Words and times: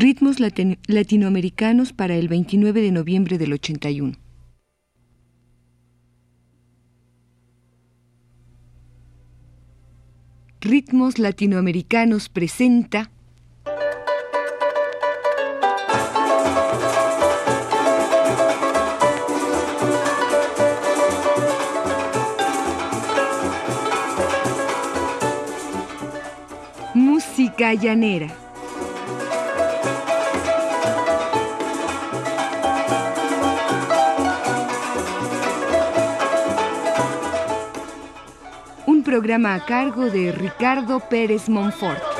Ritmos 0.00 0.36
latinoamericanos 0.38 1.92
para 1.92 2.14
el 2.14 2.28
29 2.28 2.82
de 2.82 2.92
noviembre 2.92 3.36
del 3.36 3.52
81. 3.54 4.12
Ritmos 10.60 11.18
latinoamericanos 11.18 12.28
presenta 12.28 13.10
Música 26.94 27.74
llanera. 27.74 28.47
Programa 39.08 39.54
a 39.54 39.60
cargo 39.60 40.10
de 40.10 40.30
Ricardo 40.32 41.00
Pérez 41.00 41.48
Monfort. 41.48 42.17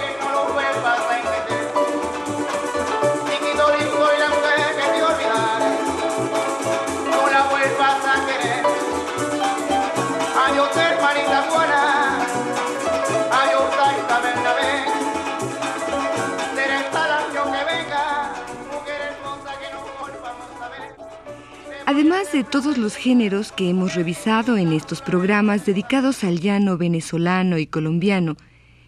De 22.33 22.45
todos 22.45 22.77
los 22.77 22.95
géneros 22.95 23.53
que 23.53 23.71
hemos 23.71 23.95
revisado 23.95 24.59
en 24.59 24.73
estos 24.73 25.01
programas 25.01 25.65
dedicados 25.65 26.25
al 26.25 26.41
llano 26.41 26.77
venezolano 26.77 27.57
y 27.59 27.67
colombiano, 27.67 28.37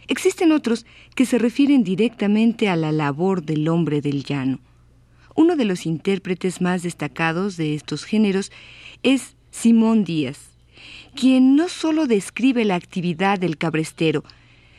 existen 0.09 0.53
otros 0.53 0.85
que 1.17 1.25
se 1.25 1.39
refieren 1.39 1.83
directamente 1.83 2.69
a 2.69 2.77
la 2.77 2.93
labor 2.93 3.43
del 3.43 3.67
hombre 3.69 4.03
del 4.03 4.25
llano. 4.25 4.61
Uno 5.35 5.57
de 5.57 5.65
los 5.65 5.87
intérpretes 5.87 6.61
más 6.61 6.83
destacados 6.83 7.57
de 7.57 7.75
estos 7.75 8.05
géneros 8.05 8.53
es 9.03 9.37
Simón 9.51 10.05
Díaz, 10.05 10.39
quien 11.17 11.57
no 11.57 11.69
solo 11.71 12.07
describe 12.07 12.65
la 12.67 12.75
actividad 12.75 13.39
del 13.39 13.57
cabrestero, 13.57 14.23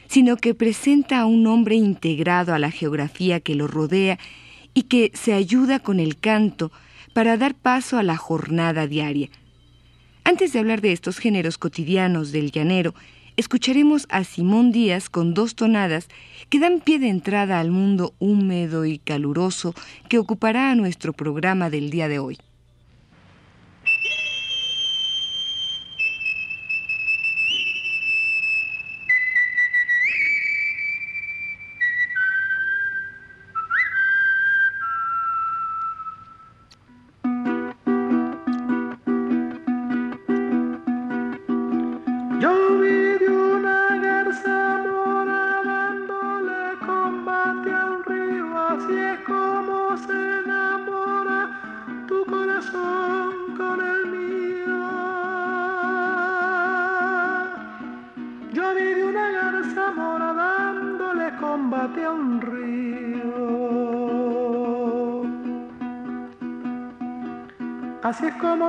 sino 0.07 0.37
que 0.37 0.53
presenta 0.53 1.19
a 1.19 1.25
un 1.25 1.47
hombre 1.47 1.75
integrado 1.75 2.53
a 2.53 2.59
la 2.59 2.69
geografía 2.69 3.39
que 3.39 3.55
lo 3.55 3.67
rodea 3.67 4.19
y 4.73 4.83
que 4.83 5.11
se 5.15 5.33
ayuda 5.33 5.79
con 5.79 5.99
el 5.99 6.17
canto, 6.17 6.71
para 7.13 7.37
dar 7.37 7.55
paso 7.55 7.97
a 7.97 8.03
la 8.03 8.17
jornada 8.17 8.87
diaria. 8.87 9.29
Antes 10.23 10.53
de 10.53 10.59
hablar 10.59 10.81
de 10.81 10.91
estos 10.91 11.17
géneros 11.17 11.57
cotidianos 11.57 12.31
del 12.31 12.51
llanero, 12.51 12.93
escucharemos 13.37 14.05
a 14.09 14.23
Simón 14.23 14.71
Díaz 14.71 15.09
con 15.09 15.33
dos 15.33 15.55
tonadas 15.55 16.07
que 16.49 16.59
dan 16.59 16.79
pie 16.79 16.99
de 16.99 17.09
entrada 17.09 17.59
al 17.59 17.71
mundo 17.71 18.13
húmedo 18.19 18.85
y 18.85 18.99
caluroso 18.99 19.73
que 20.09 20.19
ocupará 20.19 20.75
nuestro 20.75 21.13
programa 21.13 21.69
del 21.69 21.89
día 21.89 22.07
de 22.07 22.19
hoy. 22.19 22.37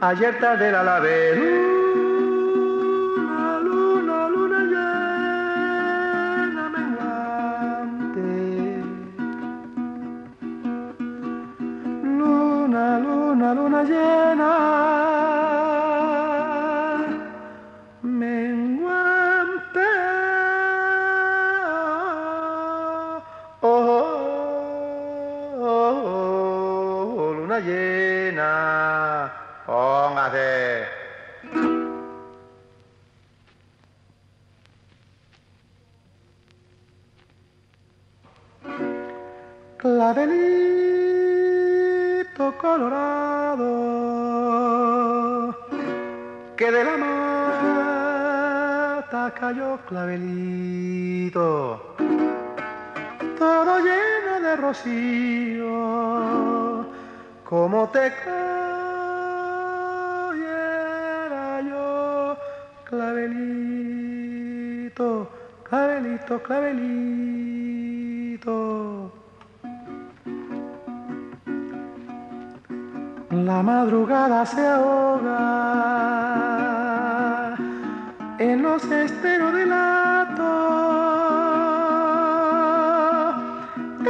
Ayer 0.00 0.38
tarde 0.38 0.70
la 0.70 0.82
lavé. 0.82 1.75
Clavelito 66.46 67.26
La 73.30 73.62
madrugada 73.62 74.46
se 74.46 74.66
ahoga 74.66 75.36
en 78.38 78.62
los 78.62 78.84
esteros 78.84 79.52
del 79.54 79.68
lato. 79.68 80.52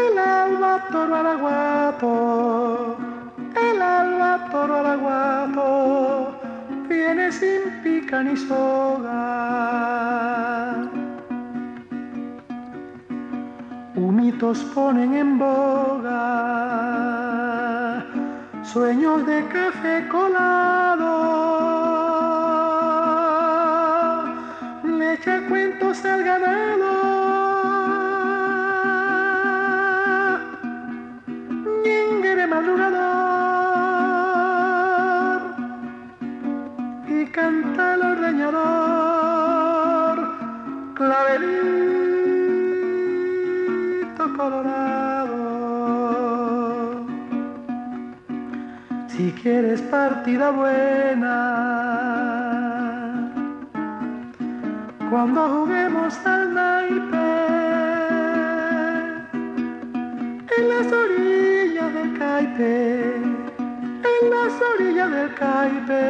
El 0.04 0.18
alba 0.18 0.84
toro 0.92 1.14
araguato, 1.16 2.96
el 3.68 3.82
alba 3.82 4.48
toro 4.50 4.76
araguato, 4.76 6.38
viene 6.88 7.32
sin 7.32 7.82
pica 7.82 8.22
ni 8.22 8.36
soga. 8.36 9.26
Ponen 14.32 15.14
en 15.14 15.38
boga 15.38 16.16
sueños 18.64 19.24
de 19.24 19.46
café 19.46 20.08
colado. 20.08 21.12
Le 24.84 25.14
echa 25.14 25.46
cuentos 25.48 26.04
al 26.04 26.24
ganado. 26.24 26.75
Quieres 49.42 49.80
partida 49.82 50.50
buena. 50.50 51.36
Cuando 55.10 55.48
juguemos 55.48 56.18
al 56.26 56.54
naipe 56.54 57.28
en 60.58 60.68
las 60.68 60.92
orillas 60.92 61.94
del 61.94 62.18
caipe, 62.18 63.16
en 63.16 64.30
las 64.30 64.52
orillas 64.74 65.10
del 65.10 65.34
caipe, 65.34 66.04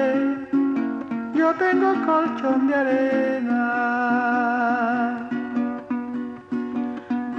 yo 1.34 1.54
tengo 1.54 1.94
colchón 2.06 2.68
de 2.68 2.74
arena. 2.74 3.62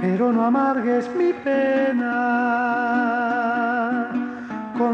Pero 0.00 0.32
no 0.32 0.44
amargues 0.46 1.10
mi 1.16 1.32
pena 1.32 3.17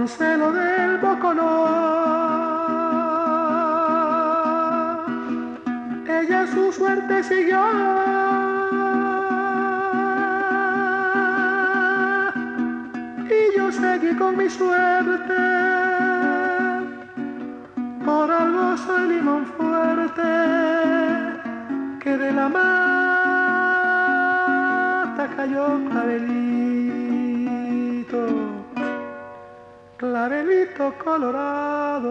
con 0.05 0.09
celo 0.09 0.53
del 0.53 0.99
bocoló. 0.99 1.65
Ella 6.07 6.47
su 6.47 6.71
suerte 6.73 7.23
siguió. 7.23 7.63
Y 13.31 13.57
yo 13.57 13.73
seguí 13.73 14.15
con 14.17 14.37
mi 14.37 14.51
suerte. 14.51 15.35
Por 18.05 18.31
algo 18.31 18.77
soy 18.77 19.09
limón 19.09 19.47
fuerte 19.57 20.23
que 22.01 22.19
de 22.19 22.31
la 22.33 22.49
mata 22.51 22.65
cayó 25.35 25.81
clavelito 25.91 26.54
clavelito 30.27 30.95
colorado 31.05 32.11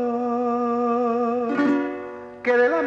que 2.43 2.55
de 2.55 2.69
la 2.69 2.81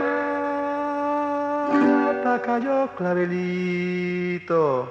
mata 2.06 2.40
cayó 2.42 2.88
clavelito 2.96 4.88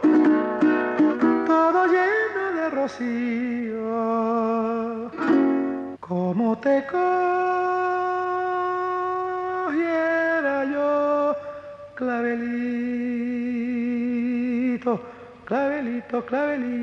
todo 1.47 1.85
lleno 1.87 2.51
de 2.57 2.69
rocío. 2.69 3.85
Como 6.01 6.57
te 6.57 6.85
cogiera 6.85 7.45
yo 10.65 11.33
clavelito 11.95 12.91
clavelito 15.45 16.25
clavelito 16.25 16.75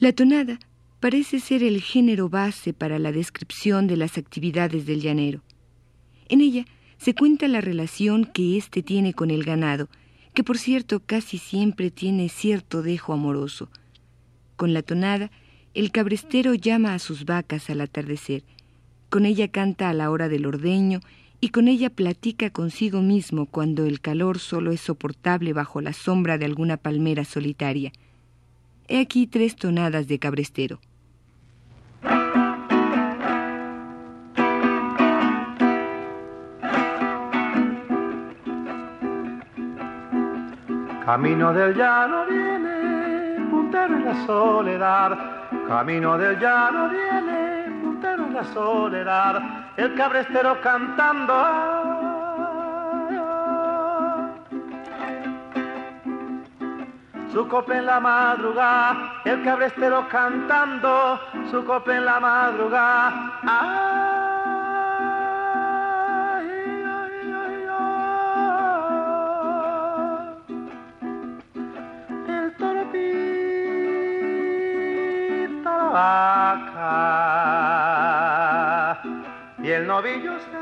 La 0.00 0.14
tonada 0.14 0.58
parece 0.98 1.40
ser 1.40 1.62
el 1.62 1.82
género 1.82 2.30
base 2.30 2.72
para 2.72 2.98
la 2.98 3.12
descripción 3.12 3.86
de 3.86 3.98
las 3.98 4.16
actividades 4.16 4.86
del 4.86 5.02
llanero. 5.02 5.42
En 6.30 6.40
ella 6.40 6.64
se 6.96 7.14
cuenta 7.14 7.48
la 7.48 7.60
relación 7.60 8.24
que 8.24 8.56
éste 8.56 8.82
tiene 8.82 9.12
con 9.12 9.30
el 9.30 9.44
ganado, 9.44 9.90
que 10.32 10.42
por 10.42 10.56
cierto 10.56 11.00
casi 11.00 11.36
siempre 11.36 11.90
tiene 11.90 12.30
cierto 12.30 12.80
dejo 12.80 13.12
amoroso. 13.12 13.68
Con 14.56 14.72
la 14.72 14.80
tonada, 14.80 15.30
el 15.74 15.92
cabrestero 15.92 16.54
llama 16.54 16.94
a 16.94 16.98
sus 16.98 17.26
vacas 17.26 17.68
al 17.68 17.82
atardecer, 17.82 18.42
con 19.10 19.26
ella 19.26 19.48
canta 19.48 19.90
a 19.90 19.94
la 19.94 20.10
hora 20.10 20.30
del 20.30 20.46
ordeño 20.46 21.00
y 21.42 21.50
con 21.50 21.68
ella 21.68 21.90
platica 21.90 22.48
consigo 22.48 23.02
mismo 23.02 23.44
cuando 23.44 23.84
el 23.84 24.00
calor 24.00 24.38
solo 24.38 24.72
es 24.72 24.80
soportable 24.80 25.52
bajo 25.52 25.82
la 25.82 25.92
sombra 25.92 26.38
de 26.38 26.46
alguna 26.46 26.78
palmera 26.78 27.26
solitaria. 27.26 27.92
He 28.92 28.98
aquí 28.98 29.28
tres 29.28 29.54
tonadas 29.54 30.08
de 30.08 30.18
cabrestero. 30.18 30.80
Camino 41.04 41.52
del 41.52 41.76
llano 41.76 42.26
viene, 42.26 43.48
puntero 43.48 43.94
en 43.94 44.04
la 44.06 44.26
soledad. 44.26 45.18
Camino 45.68 46.18
del 46.18 46.40
llano 46.40 46.88
viene, 46.88 47.70
puntero 47.80 48.26
en 48.26 48.34
la 48.34 48.44
soledad. 48.44 49.72
El 49.76 49.94
cabrestero 49.94 50.60
cantando 50.60 51.79
su 57.32 57.46
copa 57.48 57.76
en 57.76 57.86
la 57.86 58.00
madrugada, 58.00 59.22
el 59.24 59.42
cabrestero 59.44 60.08
cantando, 60.08 61.20
su 61.50 61.64
copa 61.64 61.96
en 61.96 62.04
la 62.04 62.20
madrugada. 62.20 63.40
La 75.64 75.76
vaca 75.92 76.80
y 79.62 79.70
el 79.70 79.86
novillo 79.86 80.38
se 80.40 80.59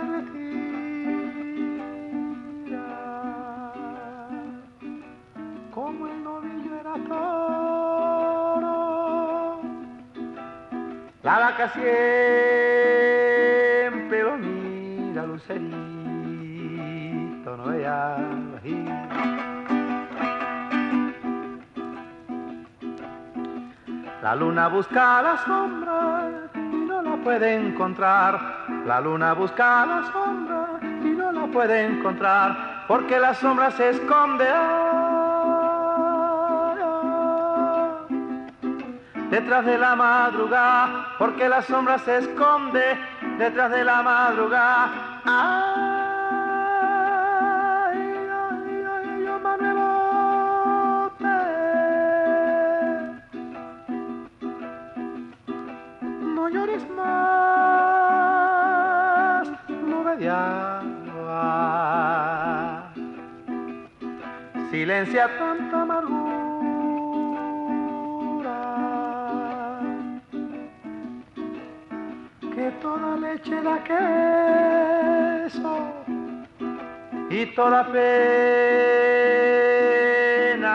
Siempre 11.58 11.82
lo 14.22 14.36
mira, 14.36 15.26
lucerito, 15.26 15.66
no 17.56 17.72
La 24.22 24.36
luna 24.36 24.68
busca 24.68 25.20
la 25.20 25.36
sombra 25.38 26.30
y 26.54 26.58
no 26.58 27.02
la 27.02 27.16
puede 27.24 27.54
encontrar. 27.54 28.38
La 28.86 29.00
luna 29.00 29.32
busca 29.32 29.84
la 29.84 30.04
sombra 30.12 30.78
y 31.02 31.10
no 31.10 31.32
la 31.32 31.48
puede 31.48 31.86
encontrar 31.86 32.84
porque 32.86 33.18
la 33.18 33.34
sombra 33.34 33.72
se 33.72 33.88
esconde 33.88 34.46
detrás 39.30 39.64
de 39.64 39.78
la 39.78 39.94
madrugada, 39.94 41.14
porque 41.18 41.48
la 41.48 41.62
sombra 41.62 41.98
se 41.98 42.18
esconde 42.18 42.98
detrás 43.38 43.70
de 43.70 43.84
la 43.84 44.02
madrugada. 44.02 45.20
Ay, 45.24 45.78
ay, 47.92 48.84
ay, 48.94 49.26
ay, 49.26 49.40
Manuelote. 49.42 51.36
No 56.34 56.48
llores 56.48 56.88
más, 56.90 58.28
nube 59.68 60.16
de 60.16 60.30
agua. 60.30 61.68
Silencia 64.70 65.28
tanta 65.38 65.82
amargura 65.82 66.17
toda 72.98 73.16
leche 73.16 73.62
da 73.62 73.78
queso 73.82 74.74
y 77.30 77.46
toda 77.54 77.84
pena 77.92 78.02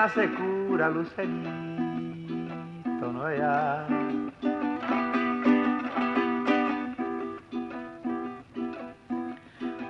se 0.10 0.30
cura 0.30 0.89
lucerito, 0.89 1.42
no 3.12 3.30
ya. 3.36 3.86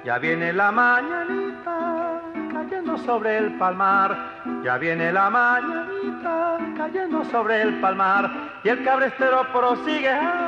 Ya 0.03 0.17
viene 0.17 0.53
la 0.53 0.71
mañanita 0.71 2.21
cayendo 2.51 2.97
sobre 2.97 3.37
el 3.37 3.53
palmar, 3.57 4.17
ya 4.63 4.77
viene 4.77 5.11
la 5.13 5.29
mañanita 5.29 6.57
cayendo 6.75 7.23
sobre 7.25 7.61
el 7.61 7.79
palmar 7.79 8.31
y 8.63 8.69
el 8.69 8.83
cabrestero 8.83 9.45
prosigue. 9.53 10.42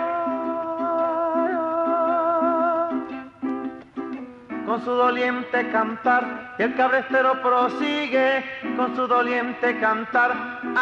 Con 4.76 4.84
su 4.84 4.92
doliente 4.92 5.72
cantar 5.72 6.54
y 6.60 6.64
el 6.64 6.76
cabrestero 6.76 7.42
prosigue 7.42 8.44
con 8.76 8.94
su 8.94 9.08
doliente 9.08 9.80
cantar. 9.80 10.34
Ay, 10.76 10.82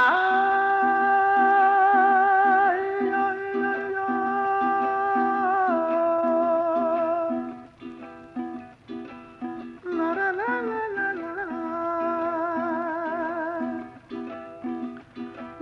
la, 9.85 10.15
la, 10.31 10.33
la, 10.33 10.33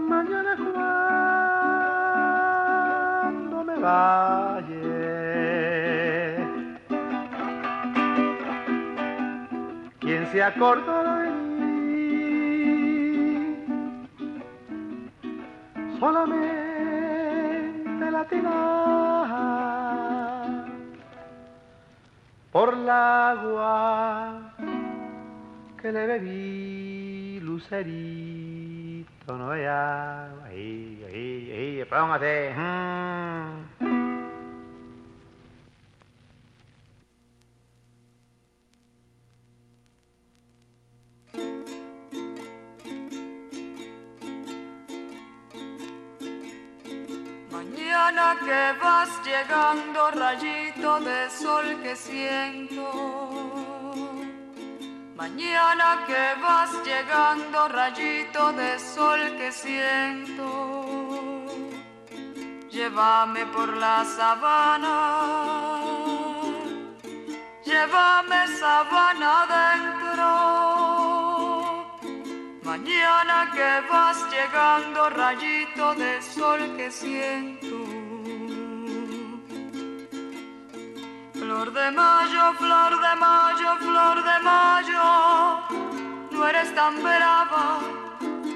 Mañana 0.08 0.56
cuando 3.28 3.64
me 3.66 3.76
vaya 3.78 4.71
se 10.32 10.42
acordará 10.42 11.24
de 11.24 11.30
mí. 11.30 11.42
Solamente 16.00 16.52
la 18.12 18.26
por 22.52 22.74
el 22.74 22.90
agua 22.90 24.54
que 25.82 25.92
le 25.92 26.08
bebí, 26.08 27.40
lucerito, 27.42 29.38
no 29.38 29.50
vea, 29.50 30.30
ahí, 30.46 31.06
ahí, 31.08 31.52
ahí, 31.52 31.86
póngase. 31.90 32.54
Mm. 32.56 32.91
Que 48.52 48.66
vas 48.84 49.10
llegando, 49.24 50.12
rayito 50.12 51.00
de 51.00 51.20
sol 51.30 51.68
que 51.84 51.96
siento. 51.96 52.86
Mañana 55.16 55.88
que 56.10 56.26
vas 56.46 56.72
llegando, 56.90 57.60
rayito 57.70 58.52
de 58.52 58.72
sol 58.78 59.22
que 59.38 59.50
siento. 59.64 60.48
Llévame 62.70 63.46
por 63.56 63.70
la 63.78 64.04
sabana, 64.18 64.98
llévame 67.64 68.42
sabana 68.60 69.30
adentro 69.44 70.72
Mañana 72.72 73.52
que 73.54 73.72
vas 73.92 74.18
llegando, 74.34 75.10
rayito 75.10 75.94
de 75.96 76.22
sol 76.22 76.62
que 76.78 76.90
siento. 76.90 77.71
Flor 81.52 81.74
de 81.74 81.92
mayo, 81.92 82.54
flor 82.54 82.92
de 82.92 83.16
mayo, 83.20 83.76
flor 83.80 84.24
de 84.24 84.40
mayo, 84.42 85.04
no 86.32 86.48
eres 86.48 86.74
tan 86.74 87.04
brava 87.04 87.82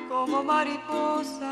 como 0.08 0.42
mariposa. 0.42 1.52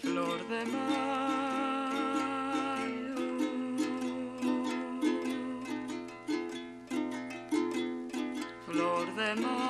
Flor 0.00 0.38
de 0.48 0.64
mayo. 0.66 1.00
de 9.16 9.34
mayo. 9.42 9.69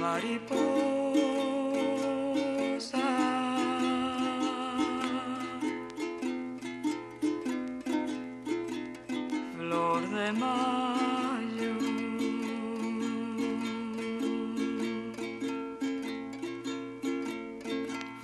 Mariposa. 0.00 0.78
mayo. 10.40 10.77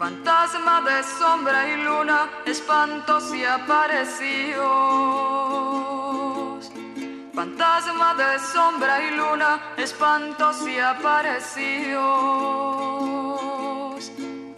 Fantasma 0.04 0.76
de 0.82 1.02
sombra 1.02 1.66
y 1.66 1.76
luna, 1.82 2.28
espantos 2.44 3.34
y 3.34 3.42
aparecidos. 3.42 4.60
Fantasma 7.34 8.14
de 8.14 8.38
sombra 8.38 9.02
y 9.02 9.12
luna, 9.16 9.72
espantos 9.78 10.68
y 10.68 10.78
aparecidos. 10.78 12.04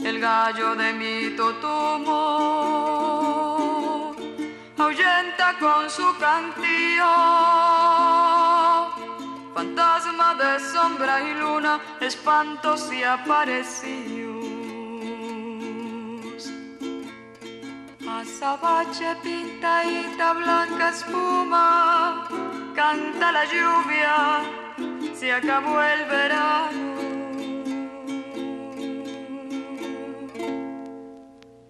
El 0.01 0.19
gallo 0.19 0.75
de 0.75 0.93
mi 0.95 1.37
totumo 1.37 2.17
ahuyenta 4.79 5.55
con 5.61 5.89
su 5.89 6.13
cantillo. 6.19 7.07
Fantasma 9.55 10.35
de 10.35 10.59
sombra 10.73 11.21
y 11.23 11.35
luna, 11.35 11.79
espantos 12.01 12.93
y 12.93 13.05
aparecidos. 13.05 14.16
Azabache 18.37 19.17
pintadita 19.23 20.35
blanca 20.35 20.91
espuma, 20.91 22.29
canta 22.75 23.33
la 23.33 23.45
lluvia, 23.47 24.17
se 25.15 25.33
acabó 25.33 25.81
el 25.81 26.05
verano. 26.05 26.95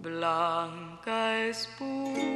Blanca 0.01 1.39
espuma. 1.51 2.36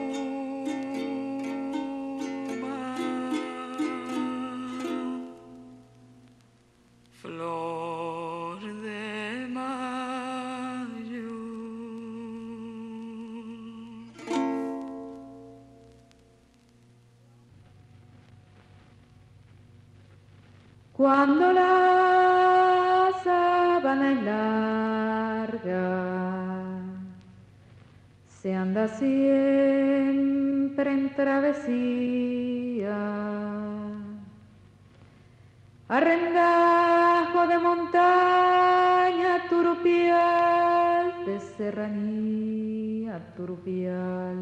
Arrendajo 35.90 37.46
de 37.48 37.58
montaña 37.58 39.32
turupial, 39.48 41.24
de 41.26 41.40
serranía 41.40 43.18
turupial. 43.34 44.38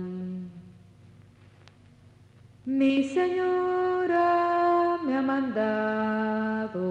Mi 2.66 3.04
señora 3.04 4.98
me 5.06 5.16
ha 5.16 5.22
mandado 5.22 6.82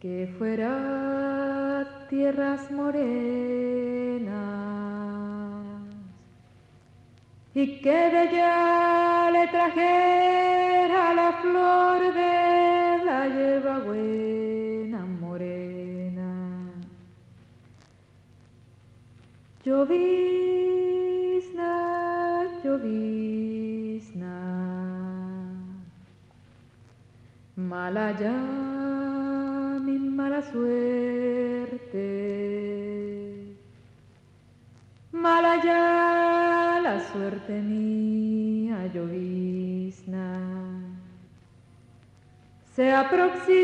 que 0.00 0.34
fuera 0.38 2.06
tierras 2.08 2.70
morenas 2.70 4.30
y 7.52 7.78
que 7.82 7.90
de 7.90 8.22
ella 8.22 9.30
le 9.32 9.48
la 11.14 11.32
flor 11.42 12.00
de 12.14 13.04
la 13.04 13.28
hierba 13.28 13.78
buena 13.80 15.04
morena. 15.06 16.30
Yo 19.64 19.86
llovizna. 22.64 24.36
Mala 27.56 28.12
ya 28.18 28.38
mi 29.84 29.98
mala 29.98 30.42
suerte, 30.42 32.06
mala 35.12 35.62
ya 35.64 36.80
la 36.82 37.00
suerte 37.00 37.60
mía 37.60 38.86
llovizna. 38.94 40.59
Se 42.80 42.88
aproxima 42.90 43.60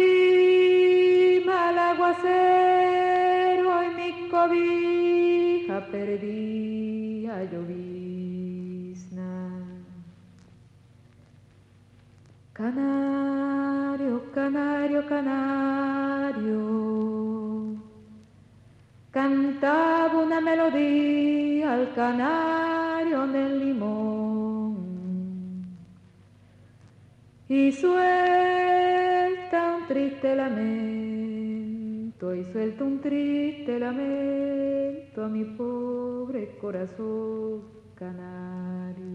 el 1.70 1.78
aguacero 1.90 3.72
y 3.82 3.88
mi 3.98 4.10
cobija 4.28 5.76
perdida 5.86 7.34
llovizna. 7.44 9.32
Canario, 12.52 14.30
canario, 14.34 15.06
canario, 15.08 16.52
cantaba 19.10 20.18
una 20.26 20.42
melodía 20.42 21.72
al 21.72 21.94
canario 21.94 23.26
del 23.28 23.60
limón 23.60 24.76
y 27.48 27.72
suelta 29.48 29.76
un 29.76 29.86
triste 29.86 30.34
lamento 30.34 32.34
y 32.34 32.42
suelta 32.52 32.82
un 32.84 33.00
triste 33.00 33.78
lamento 33.78 35.24
a 35.24 35.28
mi 35.28 35.44
pobre 35.44 36.56
corazón 36.58 37.62
canario. 37.94 39.06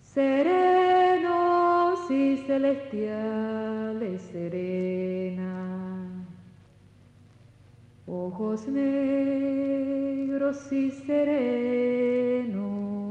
Serenos 0.00 1.30
y 2.10 2.38
celestiales 2.46 4.22
serena, 4.32 6.24
ojos 8.06 8.66
negros 8.68 10.72
y 10.72 10.90
serenos, 10.92 13.03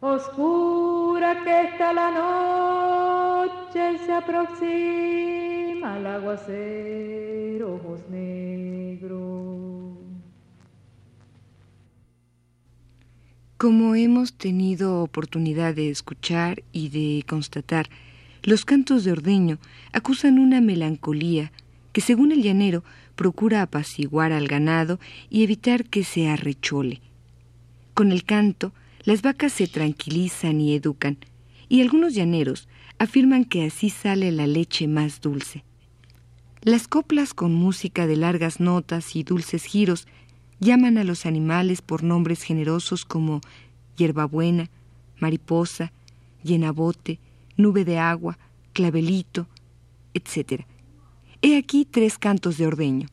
oscura 0.00 1.44
que 1.44 1.62
está 1.64 1.92
la 1.92 2.10
noche 2.10 3.98
se 4.04 4.12
aproxima 4.12 5.98
el 5.98 6.06
aguacero, 6.06 7.74
ojos 7.74 8.00
negros. 8.10 9.60
Como 13.58 13.94
hemos 13.94 14.32
tenido 14.32 15.02
oportunidad 15.02 15.74
de 15.74 15.90
escuchar 15.90 16.62
y 16.72 16.88
de 16.88 17.26
constatar, 17.26 17.90
los 18.42 18.64
cantos 18.64 19.04
de 19.04 19.12
ordeño 19.12 19.58
acusan 19.92 20.38
una 20.38 20.62
melancolía 20.62 21.52
que, 21.92 22.00
según 22.00 22.32
el 22.32 22.42
llanero, 22.42 22.84
procura 23.16 23.60
apaciguar 23.60 24.32
al 24.32 24.48
ganado 24.48 24.98
y 25.28 25.44
evitar 25.44 25.84
que 25.84 26.04
se 26.04 26.30
arrechole. 26.30 27.02
Con 27.92 28.12
el 28.12 28.24
canto, 28.24 28.72
las 29.04 29.22
vacas 29.22 29.52
se 29.52 29.66
tranquilizan 29.66 30.60
y 30.60 30.74
educan, 30.74 31.18
y 31.68 31.80
algunos 31.80 32.14
llaneros 32.14 32.68
afirman 32.98 33.44
que 33.44 33.64
así 33.64 33.90
sale 33.90 34.30
la 34.32 34.46
leche 34.46 34.88
más 34.88 35.20
dulce. 35.20 35.64
Las 36.62 36.88
coplas 36.88 37.32
con 37.32 37.54
música 37.54 38.06
de 38.06 38.16
largas 38.16 38.60
notas 38.60 39.16
y 39.16 39.22
dulces 39.22 39.64
giros 39.64 40.06
Llaman 40.60 40.98
a 40.98 41.04
los 41.04 41.24
animales 41.24 41.80
por 41.80 42.02
nombres 42.02 42.42
generosos 42.42 43.06
como 43.06 43.40
hierbabuena, 43.96 44.68
mariposa, 45.18 45.90
llenabote, 46.42 47.18
nube 47.56 47.86
de 47.86 47.98
agua, 47.98 48.38
clavelito, 48.74 49.48
etc. 50.12 50.64
He 51.40 51.56
aquí 51.56 51.86
tres 51.86 52.18
cantos 52.18 52.58
de 52.58 52.66
ordeño. 52.66 53.08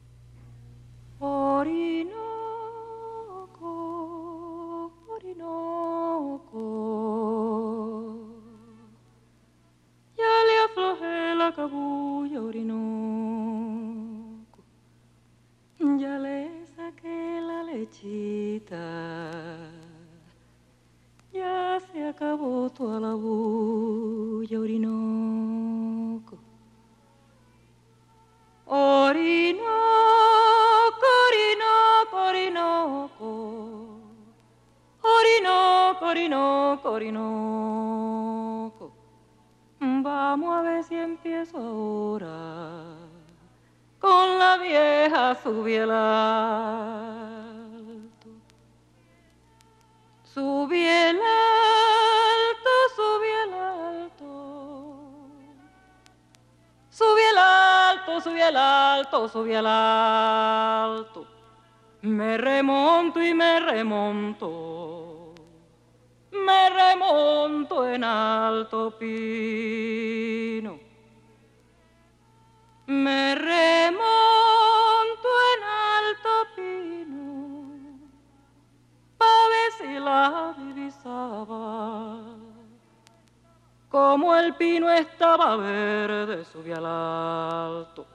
Estaba 85.47 85.63
verde, 85.63 86.43
subí 86.43 86.71
al 86.73 86.85
alto. 86.85 88.05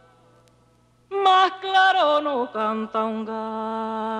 Más 1.10 1.52
claro 1.62 2.20
no 2.20 2.52
canta 2.52 3.04
un 3.04 3.24
gallo. 3.24 4.12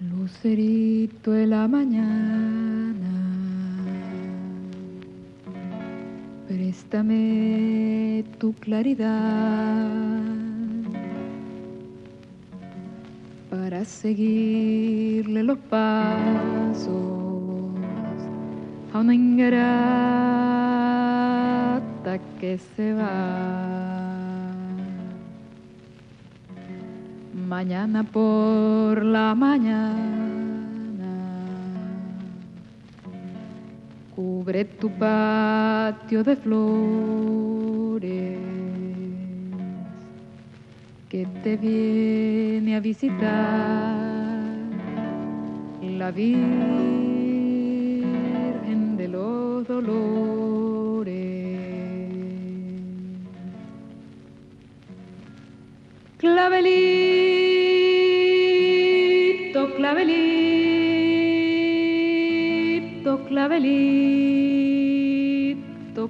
Lucerito 0.00 1.32
de 1.32 1.46
la 1.46 1.68
mañana, 1.68 3.10
préstame 6.48 8.24
tu 8.38 8.54
claridad 8.54 10.49
para 13.50 13.84
seguirle 13.84 15.42
los 15.42 15.58
pasos 15.58 16.88
a 18.92 18.98
una 19.00 19.14
ingrata 19.14 19.68
que 22.40 22.58
se 22.58 22.94
va. 22.94 23.80
mañana 27.50 28.04
por 28.04 29.04
la 29.04 29.34
mañana. 29.34 29.90
Cubre 34.14 34.64
tu 34.64 34.88
patio 34.88 36.22
de 36.22 36.36
flores 36.36 37.00
que 41.10 41.26
te 41.42 41.56
viene 41.56 42.76
a 42.76 42.80
visitar 42.80 43.18
la 45.82 46.12
Virgen 46.12 46.46
de 48.96 49.08
los 49.08 49.66
Dolores. 49.66 51.10
Clavelito, 56.18 56.94
clavelito, 59.74 60.30
clavelito, 63.26 64.00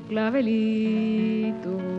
clavelito. 0.09 1.90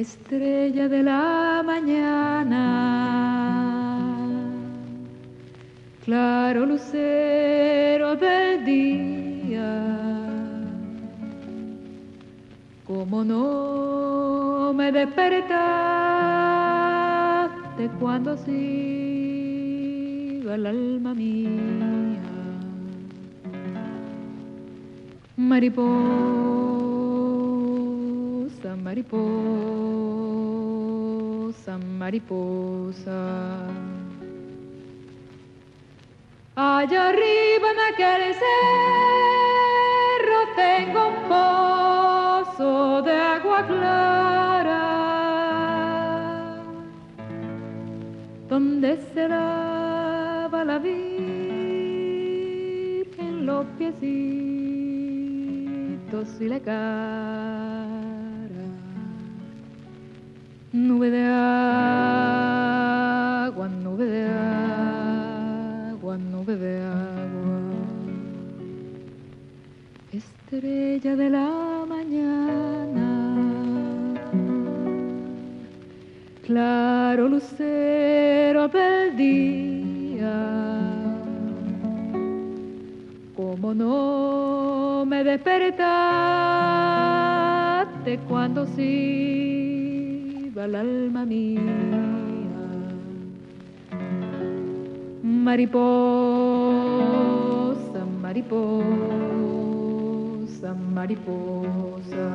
Estrella 0.00 0.88
de 0.88 1.02
la 1.02 1.62
mañana, 1.62 2.62
claro 6.06 6.64
lucero 6.64 8.16
del 8.16 8.64
día. 8.64 9.68
Como 12.86 13.24
no 13.24 14.72
me 14.74 14.90
despertaste 14.90 15.60
cuando 18.00 18.38
siga 18.38 18.54
el 20.54 20.64
alma 20.64 21.12
mía. 21.12 21.50
Mariposa, 25.36 26.89
mariposa, 28.76 29.22
mariposa. 31.78 33.68
Allá 36.56 37.08
arriba 37.08 37.70
en 37.70 37.80
aquel 37.92 38.22
cerro 38.44 40.38
tengo 40.56 41.00
un 41.08 41.16
pozo 41.28 43.02
de 43.02 43.12
agua 43.12 43.66
clara 43.66 44.80
donde 48.48 48.98
se 49.14 49.28
lava 49.28 50.64
la 50.64 50.78
Virgen 50.78 51.00
los 53.46 53.64
piecitos 53.78 54.00
y 56.40 56.48
la 56.48 56.60
cara. 56.60 57.79
Nube 60.90 61.08
de 61.08 61.22
agua, 61.22 61.46
nube 63.68 64.06
de 64.06 64.26
agua, 65.92 66.18
nube 66.18 66.56
de 66.56 66.82
agua. 66.82 67.60
Estrella 70.12 71.14
de 71.14 71.30
la 71.30 71.86
mañana, 71.88 73.08
claro 76.44 77.28
lucero 77.28 78.66
del 78.66 79.16
día. 79.16 80.34
Como 83.36 83.74
no 83.74 85.04
me 85.06 85.22
despertaste 85.22 85.78
cuando 88.28 88.66
se 88.66 89.69
iba 90.50 90.64
el 90.64 90.74
alma 90.74 91.24
mía. 91.24 91.60
Mariposa, 95.22 95.70
mariposa, 98.20 98.74
mariposa. 100.96 102.26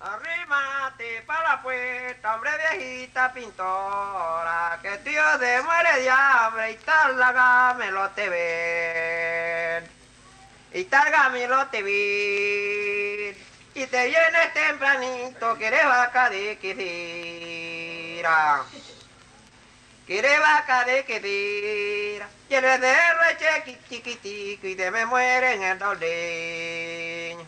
Arrímate 0.00 1.22
para 1.26 1.42
la 1.50 1.62
puerta, 1.62 2.34
hombre 2.34 2.50
viejita 2.78 3.32
pintora, 3.32 4.78
que 4.82 4.98
tío 5.04 5.38
de 5.38 5.62
muere 5.62 6.02
de 6.02 6.10
hambre 6.10 6.72
y 6.72 6.76
tal 6.84 7.16
me 7.78 7.90
lo 7.92 8.10
te 8.10 8.28
ven. 8.28 9.31
Y 10.74 10.84
tal 10.84 11.32
me 11.32 11.46
lo 11.46 11.66
te 11.66 11.82
ven. 11.82 13.36
Y 13.74 13.86
te 13.86 14.06
vienes 14.06 14.54
tempranito, 14.54 15.58
que 15.58 15.66
eres 15.66 15.84
vaca 15.84 16.30
de 16.30 16.56
quedira. 16.58 18.62
Que 20.06 20.18
eres 20.18 20.40
vaca 20.40 20.84
de 20.84 21.04
quedira. 21.04 22.28
Y 22.48 22.54
eres 22.54 22.80
de 22.80 22.94
reche 22.94 23.78
chiquitico 23.88 24.66
y 24.66 24.74
de 24.74 24.90
me 24.90 25.04
muere 25.06 25.54
en 25.54 25.62
el 25.62 25.82
ordeño. 25.82 27.46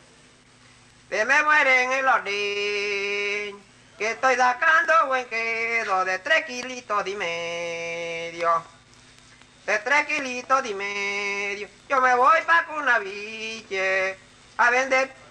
De 1.08 1.24
me 1.24 1.42
muere 1.42 1.82
en 1.82 1.92
el 1.92 2.06
ordeño. 2.06 3.58
Que 3.96 4.10
estoy 4.10 4.37
sacando 4.37 5.06
buen 5.06 5.24
quedo 5.26 6.04
de 6.04 6.18
tres 6.18 6.44
kilitos 6.44 7.06
y 7.06 7.14
medio. 7.14 8.64
De 9.66 9.79
tres 9.79 10.07
kilitos 10.07 10.66
y 10.66 10.74
medio. 10.74 11.68
Yo 11.88 12.00
me 12.00 12.14
voy 12.14 12.40
pa' 12.46 12.66
Cunaviche 12.66 14.16
a 14.57 14.70
vender 14.70 15.24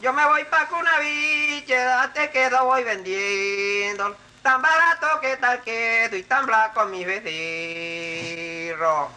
yo 0.00 0.12
me 0.12 0.24
voy 0.26 0.44
pa' 0.44 0.68
Cunaviche, 0.68 1.74
date 1.74 2.30
que 2.30 2.48
lo 2.50 2.66
voy 2.66 2.84
vendiendo. 2.84 4.16
Tan 4.42 4.62
barato 4.62 5.20
que 5.20 5.36
tal 5.38 5.60
quedo 5.62 6.16
y 6.16 6.22
tan 6.22 6.46
blanco 6.46 6.84
mi 6.84 7.04
becerro. 7.04 9.10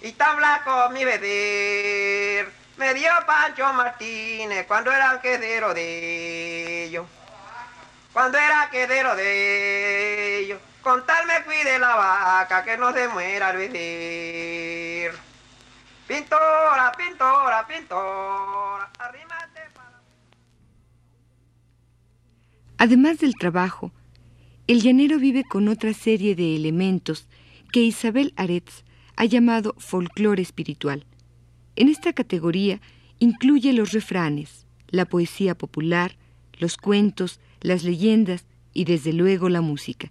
Y 0.00 0.12
tan 0.12 0.36
blanco 0.36 0.90
mi 0.90 1.04
becerro. 1.04 2.52
Me 2.76 2.94
dio 2.94 3.10
Pancho 3.26 3.72
Martínez 3.72 4.64
cuando 4.68 4.92
era 4.92 5.20
quedero 5.20 5.74
de 5.74 6.84
ellos. 6.84 7.06
Cuando 8.12 8.38
era 8.38 8.70
quedero 8.70 9.16
de 9.16 9.24
ellos. 9.24 9.30
Con 10.82 11.02
cuide 11.44 11.78
la 11.78 11.94
vaca 11.94 12.64
que 12.64 12.76
no 12.78 12.92
se 12.92 13.06
muera 13.08 13.50
el 13.50 13.56
becerro. 13.58 15.18
Pintora, 16.08 16.92
pintora, 16.96 17.66
pintora. 17.66 18.90
Arrímate 18.98 19.60
para... 19.74 20.00
Además 22.78 23.18
del 23.18 23.34
trabajo, 23.34 23.92
el 24.66 24.80
llanero 24.80 25.18
vive 25.18 25.44
con 25.44 25.68
otra 25.68 25.92
serie 25.92 26.34
de 26.34 26.56
elementos 26.56 27.28
que 27.72 27.80
Isabel 27.80 28.32
Aretz 28.36 28.84
ha 29.16 29.26
llamado 29.26 29.74
folclore 29.78 30.42
espiritual. 30.42 31.04
En 31.76 31.88
esta 31.88 32.12
categoría 32.14 32.80
incluye 33.18 33.72
los 33.74 33.92
refranes, 33.92 34.66
la 34.88 35.04
poesía 35.04 35.54
popular, 35.54 36.16
los 36.58 36.76
cuentos, 36.78 37.38
las 37.60 37.84
leyendas 37.84 38.46
y 38.72 38.84
desde 38.84 39.12
luego 39.12 39.48
la 39.48 39.60
música. 39.60 40.10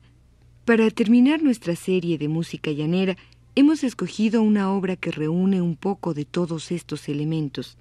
Para 0.70 0.92
terminar 0.92 1.42
nuestra 1.42 1.76
serie 1.76 2.20
de 2.20 2.28
música 2.28 2.70
llanera, 2.70 3.18
hemos 3.56 3.84
escogido 3.84 4.44
una 4.44 4.72
obra 4.72 4.98
que 4.98 5.10
reúne 5.10 5.64
un 5.64 5.76
poco 5.76 6.14
de 6.14 6.26
todos 6.26 6.72
estos 6.72 7.10
elementos. 7.10 7.76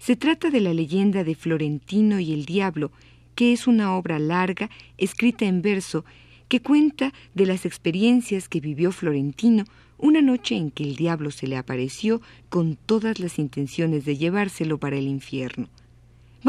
Se 0.00 0.16
trata 0.16 0.50
de 0.50 0.60
la 0.60 0.74
leyenda 0.74 1.22
de 1.22 1.36
Florentino 1.36 2.18
y 2.18 2.32
el 2.32 2.46
Diablo, 2.46 2.90
que 3.36 3.52
es 3.52 3.68
una 3.68 3.94
obra 3.94 4.18
larga, 4.18 4.70
escrita 4.96 5.44
en 5.44 5.62
verso, 5.62 6.04
que 6.48 6.60
cuenta 6.60 7.14
de 7.34 7.46
las 7.46 7.64
experiencias 7.64 8.48
que 8.48 8.58
vivió 8.58 8.90
Florentino 8.90 9.62
una 9.98 10.20
noche 10.20 10.56
en 10.56 10.72
que 10.72 10.82
el 10.82 10.96
diablo 10.96 11.30
se 11.30 11.46
le 11.46 11.56
apareció 11.56 12.20
con 12.48 12.74
todas 12.74 13.20
las 13.20 13.38
intenciones 13.38 14.04
de 14.04 14.16
llevárselo 14.16 14.78
para 14.78 14.96
el 14.96 15.06
infierno. 15.06 15.68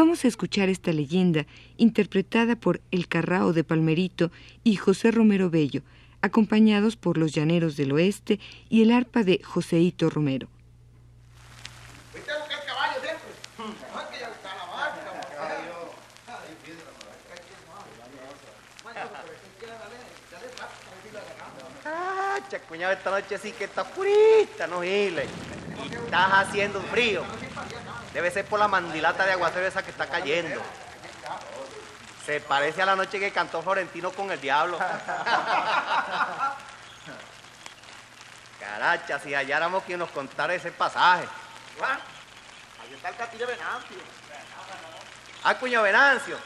Vamos 0.02 0.24
a 0.24 0.30
escuchar 0.30 0.70
esta 0.70 0.94
leyenda 0.94 1.46
interpretada 1.76 2.56
por 2.56 2.80
El 2.90 3.10
Carrao 3.10 3.52
de 3.52 3.66
Palmerito 3.66 4.32
y 4.64 4.78
José 4.78 5.12
Romero 5.12 5.50
Bello, 5.50 5.82
acompañados 6.22 6.96
por 6.96 7.18
los 7.18 7.34
Llaneros 7.34 7.76
del 7.76 7.92
Oeste 7.92 8.40
y 8.70 8.82
el 8.82 8.92
arpa 8.92 9.26
de 9.26 9.42
Joseito 9.44 10.10
Romero. 10.10 10.48
Che, 22.50 22.60
cuñado, 22.62 22.94
esta 22.94 23.12
noche 23.12 23.38
sí 23.38 23.52
que 23.52 23.66
está 23.66 23.82
oscurita, 23.82 24.66
no 24.66 24.82
gile. 24.82 25.26
Y 25.86 25.94
estás 25.94 26.48
haciendo 26.48 26.80
frío. 26.84 27.22
Debe 28.14 28.32
ser 28.32 28.46
por 28.46 28.60
la 28.60 28.68
mandilata 28.68 29.26
de 29.26 29.34
aguacero 29.34 29.68
esa 29.68 29.84
que 29.84 29.92
está 29.92 30.08
cayendo. 30.08 30.62
Se 32.26 32.42
parece 32.42 32.82
a 32.82 32.86
la 32.86 32.96
noche 32.96 33.20
que 33.20 33.32
cantó 33.32 33.62
Florentino 33.62 34.12
con 34.12 34.32
el 34.32 34.40
diablo. 34.42 34.78
Caracha, 38.60 39.20
si 39.20 39.34
halláramos 39.34 39.84
quien 39.84 40.00
nos 40.00 40.10
contara 40.12 40.54
ese 40.54 40.72
pasaje. 40.72 41.28
Ahí 42.82 42.94
está 42.94 43.10
el 43.10 43.16
castillo 43.16 43.48
de 43.48 43.54
Venancio. 43.54 43.98
Ah, 45.44 45.56
cuño 45.56 45.82
Venancio. 45.82 46.38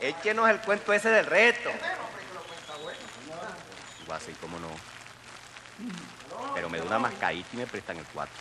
Échenos 0.00 0.48
el 0.48 0.60
cuento 0.60 0.92
ese 0.92 1.10
del 1.10 1.26
reto. 1.26 1.70
Así 4.12 4.32
como 4.40 4.58
no. 4.58 4.68
Pero 6.54 6.70
me 6.70 6.78
da 6.78 6.84
una 6.84 6.98
mascadita 6.98 7.48
y 7.52 7.56
me 7.56 7.66
prestan 7.66 7.98
el 7.98 8.06
cuarto. 8.06 8.34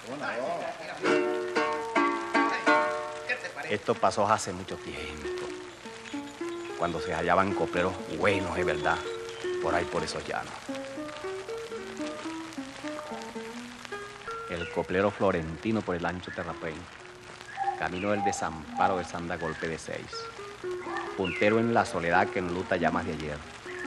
Esto 3.70 3.96
pasó 3.96 4.28
hace 4.28 4.52
mucho 4.54 4.76
tiempo. 4.78 5.46
Cuando 6.78 7.00
se 7.00 7.14
hallaban 7.14 7.54
copleros 7.54 7.94
buenos 8.18 8.56
de 8.56 8.64
verdad, 8.64 8.98
por 9.62 9.74
ahí 9.74 9.86
por 9.86 10.04
esos 10.04 10.26
llanos. 10.26 10.54
El 14.50 14.70
coplero 14.72 15.12
florentino 15.12 15.82
por 15.82 15.96
el 15.96 16.06
ancho 16.06 16.32
terraplén. 16.36 16.76
Camino 17.80 18.12
del 18.12 18.24
desamparo 18.24 18.98
de 18.98 19.06
Sanda 19.06 19.38
Golpe 19.38 19.68
de 19.68 19.78
Seis. 19.78 20.08
Puntero 21.16 21.60
en 21.60 21.74
la 21.74 21.86
soledad 21.86 22.28
que 22.28 22.40
enluta 22.40 22.78
llamas 22.78 23.06
de 23.06 23.14
ayer 23.14 23.38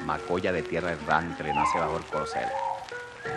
macolla 0.04 0.52
de 0.52 0.62
tierra 0.62 0.92
errante 0.92 1.42
le 1.42 1.52
nace 1.52 1.78
bajo 1.78 1.98
el 1.98 2.04
corcel. 2.04 2.46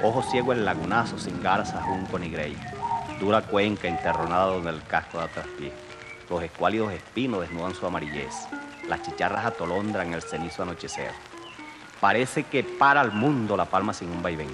Ojo 0.01 0.23
ciego 0.23 0.53
el 0.53 0.65
lagunazo 0.65 1.17
sin 1.17 1.41
garza, 1.41 1.81
junco 1.81 2.17
ni 2.19 2.29
grey. 2.29 2.57
Dura 3.19 3.41
cuenca 3.41 3.87
enterronada 3.87 4.45
donde 4.47 4.69
el 4.69 4.83
casco 4.83 5.17
da 5.17 5.27
traspié. 5.27 5.71
Los 6.29 6.43
escuálidos 6.43 6.93
espinos 6.93 7.41
desnudan 7.41 7.75
su 7.75 7.85
amarillez. 7.85 8.33
Las 8.87 9.01
chicharras 9.01 9.45
atolondran 9.45 10.13
el 10.13 10.21
cenizo 10.21 10.63
anochecer. 10.63 11.11
Parece 11.99 12.43
que 12.43 12.63
para 12.63 13.01
el 13.01 13.11
mundo 13.11 13.55
la 13.55 13.65
palma 13.65 13.93
sin 13.93 14.09
un 14.09 14.21
vaivén. 14.21 14.49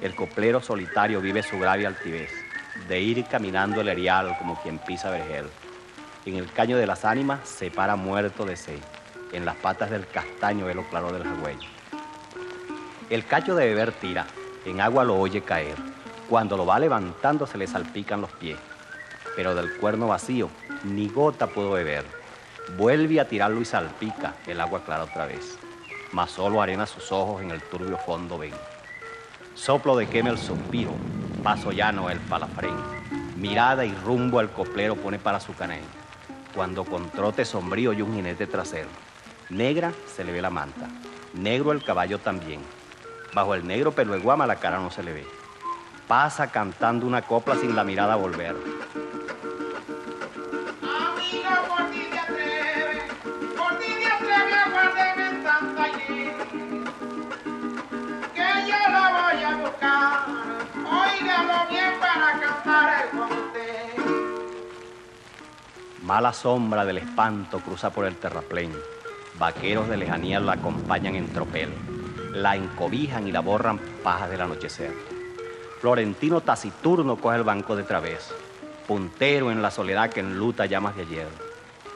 El 0.00 0.14
coplero 0.14 0.60
solitario 0.60 1.20
vive 1.20 1.42
su 1.42 1.58
grave 1.58 1.86
altivez, 1.86 2.30
de 2.88 3.00
ir 3.00 3.24
caminando 3.26 3.80
el 3.80 3.88
erial 3.88 4.36
como 4.38 4.60
quien 4.62 4.78
pisa 4.78 5.10
vergel. 5.10 5.46
En 6.26 6.36
el 6.36 6.50
caño 6.52 6.76
de 6.76 6.86
las 6.86 7.04
ánimas 7.04 7.48
se 7.48 7.70
para 7.70 7.96
muerto 7.96 8.44
de 8.44 8.56
sed 8.56 8.80
en 9.36 9.44
las 9.44 9.56
patas 9.56 9.90
del 9.90 10.06
castaño 10.06 10.66
ve 10.66 10.74
lo 10.74 10.84
claro 10.84 11.12
del 11.12 11.24
jagüey. 11.24 11.56
El 13.10 13.26
cacho 13.26 13.54
de 13.54 13.66
beber 13.66 13.92
tira, 13.92 14.26
en 14.64 14.80
agua 14.80 15.04
lo 15.04 15.16
oye 15.18 15.42
caer. 15.42 15.76
Cuando 16.28 16.56
lo 16.56 16.64
va 16.64 16.78
levantando 16.78 17.46
se 17.46 17.58
le 17.58 17.66
salpican 17.66 18.20
los 18.20 18.30
pies. 18.32 18.58
Pero 19.36 19.54
del 19.54 19.76
cuerno 19.76 20.08
vacío 20.08 20.48
ni 20.84 21.08
gota 21.08 21.46
pudo 21.46 21.72
beber. 21.72 22.04
Vuelve 22.76 23.20
a 23.20 23.28
tirarlo 23.28 23.60
y 23.60 23.64
salpica 23.64 24.34
el 24.46 24.60
agua 24.60 24.84
clara 24.84 25.04
otra 25.04 25.26
vez. 25.26 25.58
Mas 26.12 26.30
solo 26.30 26.62
arena 26.62 26.86
sus 26.86 27.10
ojos 27.12 27.42
en 27.42 27.50
el 27.50 27.62
turbio 27.62 27.98
fondo 27.98 28.38
ven. 28.38 28.54
Soplo 29.54 29.96
de 29.96 30.06
queme 30.06 30.30
el 30.30 30.38
suspiro, 30.38 30.92
paso 31.42 31.72
llano 31.72 32.10
el 32.10 32.18
palafrén. 32.20 32.76
Mirada 33.36 33.84
y 33.84 33.94
rumbo 34.04 34.38
al 34.38 34.50
coplero 34.50 34.96
pone 34.96 35.18
para 35.18 35.40
su 35.40 35.54
canén. 35.54 35.82
Cuando 36.54 36.84
con 36.84 37.10
trote 37.10 37.44
sombrío 37.44 37.92
y 37.92 38.00
un 38.00 38.14
jinete 38.14 38.46
trasero 38.46 38.88
Negra 39.50 39.92
se 40.06 40.24
le 40.24 40.32
ve 40.32 40.40
la 40.40 40.48
manta, 40.48 40.88
negro 41.34 41.72
el 41.72 41.84
caballo 41.84 42.18
también. 42.18 42.60
Bajo 43.34 43.54
el 43.54 43.66
negro 43.66 43.92
pelo 43.92 44.14
de 44.14 44.20
guama 44.20 44.46
la 44.46 44.56
cara 44.56 44.78
no 44.78 44.90
se 44.90 45.02
le 45.02 45.12
ve. 45.12 45.26
Pasa 46.08 46.50
cantando 46.50 47.06
una 47.06 47.22
copla 47.22 47.56
sin 47.56 47.76
la 47.76 47.84
mirada 47.84 48.16
volver. 48.16 48.56
Mala 66.04 66.34
sombra 66.34 66.84
del 66.84 66.98
espanto 66.98 67.60
cruza 67.60 67.90
por 67.90 68.04
el 68.04 68.16
terraplén 68.16 68.72
Vaqueros 69.38 69.88
de 69.88 69.96
lejanía 69.96 70.38
la 70.38 70.52
acompañan 70.52 71.16
en 71.16 71.32
tropel, 71.32 71.70
la 72.32 72.54
encobijan 72.54 73.26
y 73.26 73.32
la 73.32 73.40
borran 73.40 73.78
pajas 74.02 74.30
del 74.30 74.42
anochecer. 74.42 74.92
Florentino 75.80 76.40
taciturno 76.40 77.16
coge 77.16 77.38
el 77.38 77.42
banco 77.42 77.74
de 77.74 77.82
través, 77.82 78.32
puntero 78.86 79.50
en 79.50 79.60
la 79.60 79.72
soledad 79.72 80.10
que 80.10 80.20
enluta 80.20 80.66
llamas 80.66 80.94
de 80.94 81.02
ayer. 81.02 81.28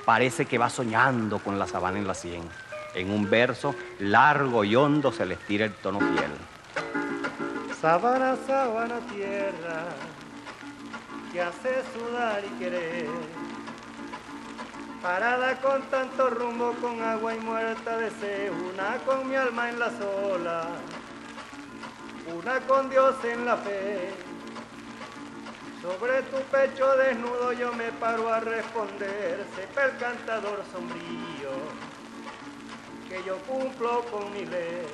Parece 0.05 0.47
que 0.47 0.59
va 0.59 0.68
soñando 0.68 1.38
con 1.38 1.59
la 1.59 1.68
sabana 1.68 1.99
en 1.99 2.09
la 2.09 2.14
sien. 2.14 2.42
En 2.94 3.12
un 3.12 3.31
verso 3.31 3.75
largo 4.01 4.64
y 4.64 4.75
hondo 4.75 5.12
se 5.12 5.27
le 5.27 5.35
estira 5.35 5.66
el 5.66 5.75
tono 5.75 6.01
fiel. 6.01 6.33
Sabana, 7.81 8.35
sabana, 8.47 8.99
tierra, 9.14 9.85
que 11.31 11.40
hace 11.40 11.83
sudar 11.94 12.42
y 12.44 12.59
querer 12.59 13.07
Parada 15.02 15.61
con 15.61 15.82
tanto 15.90 16.28
rumbo, 16.28 16.72
con 16.80 17.00
agua 17.00 17.32
y 17.32 17.38
muerta 17.38 17.96
de 17.98 18.11
sed, 18.11 18.50
una 18.50 18.96
con 19.06 19.28
mi 19.28 19.37
alma 19.37 19.68
en 19.68 19.78
la 19.78 19.90
sola, 19.96 20.66
una 22.34 22.58
con 22.66 22.90
Dios 22.90 23.14
en 23.24 23.44
la 23.44 23.56
fe. 23.58 24.11
Sobre 25.80 26.22
tu 26.22 26.38
pecho 26.50 26.96
desnudo 26.96 27.52
yo 27.52 27.72
me 27.74 27.92
paro 27.92 28.28
a 28.28 28.40
responder, 28.40 29.46
sepa 29.54 29.84
el 29.84 29.96
cantador 29.98 30.64
sombrío, 30.72 31.52
que 33.08 33.22
yo 33.24 33.38
cumplo 33.46 34.04
con 34.11 34.32
mi 34.32 34.44
ley. 34.46 34.84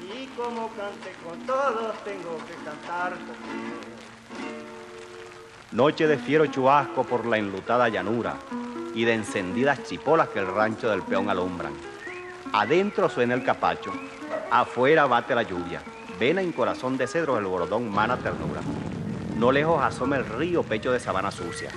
Y 0.00 0.26
como 0.28 0.68
cante 0.68 1.12
con 1.22 1.38
todos, 1.46 2.02
tengo 2.04 2.38
que 2.46 2.54
cantar 2.64 3.12
con 3.12 3.36
él. 3.50 3.91
Noche 5.72 6.06
de 6.06 6.18
fiero 6.18 6.44
chubasco 6.44 7.02
por 7.02 7.24
la 7.24 7.38
enlutada 7.38 7.88
llanura 7.88 8.36
y 8.94 9.06
de 9.06 9.14
encendidas 9.14 9.82
chipolas 9.84 10.28
que 10.28 10.38
el 10.38 10.46
rancho 10.46 10.90
del 10.90 11.00
peón 11.00 11.30
alumbran. 11.30 11.72
Adentro 12.52 13.08
suena 13.08 13.32
el 13.32 13.42
capacho, 13.42 13.90
afuera 14.50 15.06
bate 15.06 15.34
la 15.34 15.44
lluvia, 15.44 15.80
vena 16.20 16.42
en 16.42 16.52
corazón 16.52 16.98
de 16.98 17.06
cedro 17.06 17.38
el 17.38 17.46
borodón 17.46 17.90
mana 17.90 18.18
ternura. 18.18 18.60
No 19.38 19.50
lejos 19.50 19.82
asoma 19.82 20.18
el 20.18 20.26
río 20.26 20.62
pecho 20.62 20.92
de 20.92 21.00
sabana 21.00 21.30
sucia. 21.30 21.70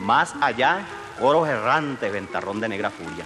Más 0.00 0.34
allá, 0.40 0.84
coros 1.20 1.48
errantes, 1.48 2.12
ventarrón 2.12 2.58
de 2.58 2.68
negra 2.68 2.90
furia. 2.90 3.24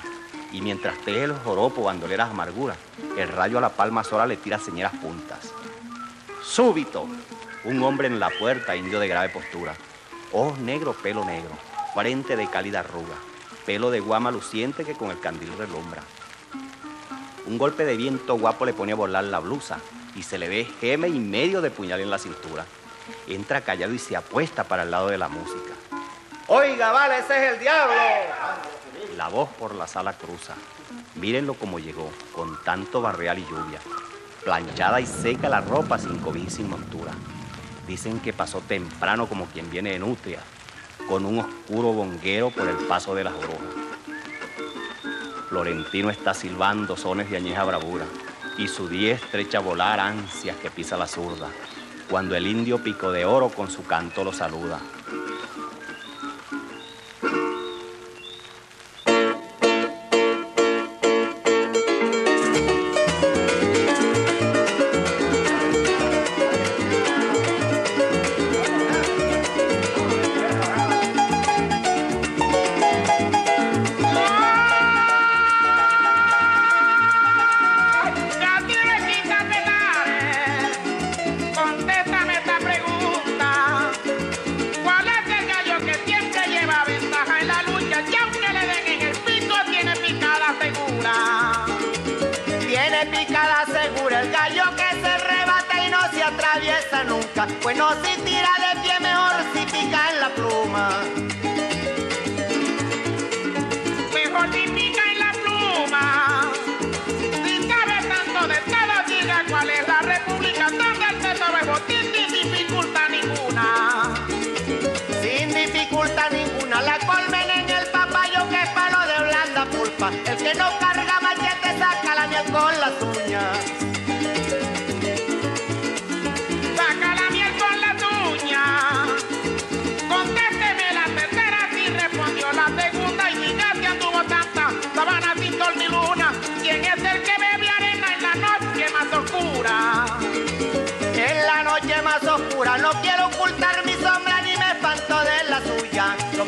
Y 0.52 0.60
mientras 0.60 0.98
teje 0.98 1.24
el 1.24 1.32
joropo 1.32 1.84
bandoleras 1.84 2.28
amarguras, 2.28 2.76
el 3.16 3.28
rayo 3.28 3.56
a 3.56 3.62
la 3.62 3.70
palma 3.70 4.04
sola 4.04 4.26
le 4.26 4.36
tira 4.36 4.58
señeras 4.58 4.92
puntas. 4.92 5.54
Súbito, 6.42 7.06
un 7.64 7.82
hombre 7.82 8.08
en 8.08 8.20
la 8.20 8.28
puerta, 8.28 8.76
indio 8.76 9.00
de 9.00 9.08
grave 9.08 9.30
postura 9.30 9.74
Ojos 10.32 10.58
negros, 10.58 10.96
pelo 10.96 11.24
negro, 11.26 11.50
frente 11.94 12.36
de 12.36 12.48
cálida 12.48 12.80
arruga, 12.80 13.16
pelo 13.66 13.90
de 13.90 14.00
guama 14.00 14.30
luciente 14.30 14.84
que 14.84 14.94
con 14.94 15.10
el 15.10 15.20
candil 15.20 15.52
relumbra. 15.58 16.02
Un 17.44 17.58
golpe 17.58 17.84
de 17.84 17.98
viento 17.98 18.38
guapo 18.38 18.64
le 18.64 18.72
pone 18.72 18.92
a 18.92 18.94
volar 18.96 19.24
la 19.24 19.40
blusa 19.40 19.78
y 20.14 20.22
se 20.22 20.38
le 20.38 20.48
ve 20.48 20.64
geme 20.80 21.08
y 21.08 21.18
medio 21.18 21.60
de 21.60 21.70
puñal 21.70 22.00
en 22.00 22.08
la 22.08 22.18
cintura. 22.18 22.64
Entra 23.26 23.60
callado 23.60 23.92
y 23.92 23.98
se 23.98 24.16
apuesta 24.16 24.64
para 24.64 24.84
el 24.84 24.90
lado 24.90 25.08
de 25.08 25.18
la 25.18 25.28
música. 25.28 25.74
Oiga, 26.46 26.92
vale, 26.92 27.18
ese 27.18 27.44
es 27.46 27.52
el 27.52 27.60
diablo. 27.60 27.94
La 29.16 29.28
voz 29.28 29.50
por 29.50 29.74
la 29.74 29.86
sala 29.86 30.14
cruza. 30.14 30.54
Mírenlo 31.16 31.54
como 31.54 31.78
llegó, 31.78 32.10
con 32.34 32.62
tanto 32.62 33.02
barreal 33.02 33.38
y 33.38 33.44
lluvia. 33.44 33.80
planchada 34.44 35.00
y 35.00 35.06
seca 35.06 35.48
la 35.48 35.60
ropa 35.60 35.98
sin 35.98 36.18
cobija 36.18 36.46
y 36.48 36.50
sin 36.50 36.70
montura. 36.70 37.12
Dicen 37.92 38.20
que 38.20 38.32
pasó 38.32 38.62
temprano 38.62 39.26
como 39.26 39.44
quien 39.44 39.68
viene 39.68 39.90
de 39.90 39.98
nutria, 39.98 40.38
con 41.06 41.26
un 41.26 41.40
oscuro 41.40 41.92
bonguero 41.92 42.48
por 42.48 42.66
el 42.66 42.76
paso 42.86 43.14
de 43.14 43.22
las 43.22 43.34
brujas. 43.34 43.68
Florentino 45.50 46.08
está 46.08 46.32
silbando 46.32 46.96
sones 46.96 47.28
de 47.28 47.36
añeja 47.36 47.64
bravura 47.64 48.06
y 48.56 48.66
su 48.66 48.88
diestra 48.88 49.42
echa 49.42 49.58
a 49.58 49.60
volar 49.60 50.00
ansias 50.00 50.56
que 50.56 50.70
pisa 50.70 50.96
la 50.96 51.06
zurda, 51.06 51.50
cuando 52.08 52.34
el 52.34 52.46
indio 52.46 52.82
pico 52.82 53.12
de 53.12 53.26
oro 53.26 53.50
con 53.50 53.70
su 53.70 53.84
canto 53.84 54.24
lo 54.24 54.32
saluda. 54.32 54.80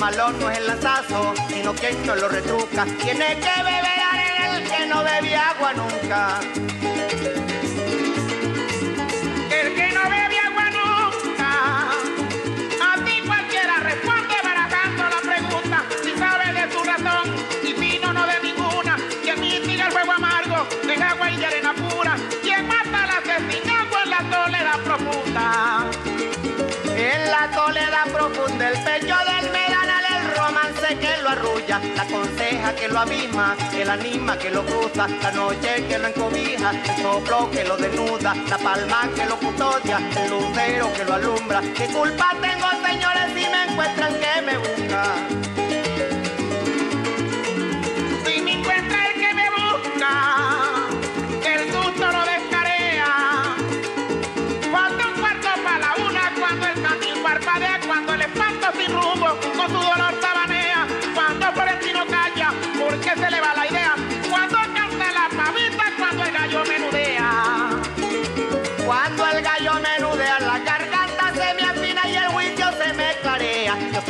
Malo 0.05 0.33
no 0.33 0.51
es 0.51 0.59
el 0.59 0.67
lanzazo, 0.67 1.33
sino 1.49 1.73
quien 1.73 2.07
no 2.07 2.15
lo 2.15 2.29
retruca. 2.29 2.85
Tiene 2.85 3.37
que 3.37 3.63
beber 3.63 4.01
arena 4.13 4.59
el 4.59 4.69
que 4.69 4.87
no 4.87 5.03
bebe 5.03 5.35
agua 5.35 5.73
nunca. 5.73 6.41
Arrulla, 32.05 32.11
la 32.11 32.17
conseja 32.17 32.75
que 32.75 32.89
lo 32.89 32.99
abisma, 33.01 33.57
el 33.75 33.91
anima 33.91 34.39
que 34.39 34.51
lo 34.51 34.65
cruza, 34.65 35.09
la 35.09 35.31
noche 35.33 35.85
que 35.89 35.99
lo 35.99 36.09
encobija, 36.09 36.71
el 36.71 37.03
soplo 37.03 37.51
que 37.51 37.65
lo 37.65 37.77
desnuda, 37.77 38.35
la 38.49 38.59
palma 38.59 39.09
que 39.15 39.27
lo 39.27 39.39
custodia, 39.39 39.99
el 40.17 40.31
lucero 40.31 40.93
que 40.95 41.05
lo 41.05 41.15
alumbra. 41.15 41.61
¿Qué 41.75 41.87
culpa 41.87 42.31
tengo, 42.41 42.69
señores, 42.87 43.27
si 43.29 43.51
me 43.51 43.65
encuentran 43.65 44.15
que 44.15 44.43
me 44.43 44.59
busca? 44.59 45.44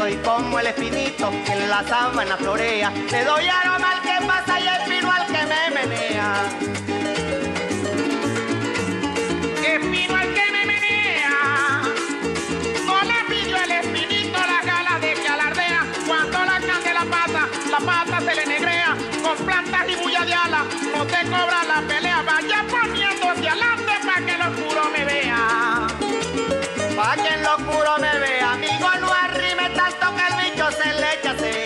Soy 0.04 0.16
como 0.16 0.58
el 0.58 0.66
espinito 0.66 1.30
en 1.30 1.70
la 1.70 1.82
sábana 1.88 2.36
florea. 2.36 2.92
Te 3.08 3.24
doy 3.24 3.46
aroma 3.48 3.93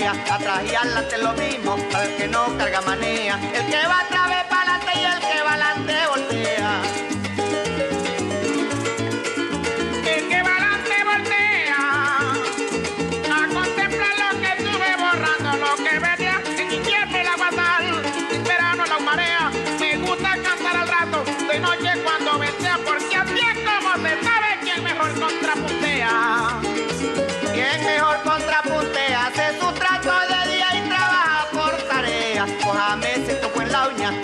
Atrás 0.08 0.62
y 0.64 0.74
adelante 0.74 1.18
lo 1.18 1.34
mismo, 1.34 1.76
para 1.92 2.04
el 2.04 2.16
que 2.16 2.28
no 2.28 2.56
carga 2.56 2.80
manea. 2.80 3.38
El 3.52 3.66
que 3.66 3.86
va 3.86 4.02
otra 4.06 4.26
vez 4.26 4.44
para 4.48 4.76
adelante 4.76 4.92
y 4.96 5.04
el 5.04 5.18
que 5.20 5.42
va 5.42 5.50
adelante 5.50 5.94
voltea. 6.08 6.87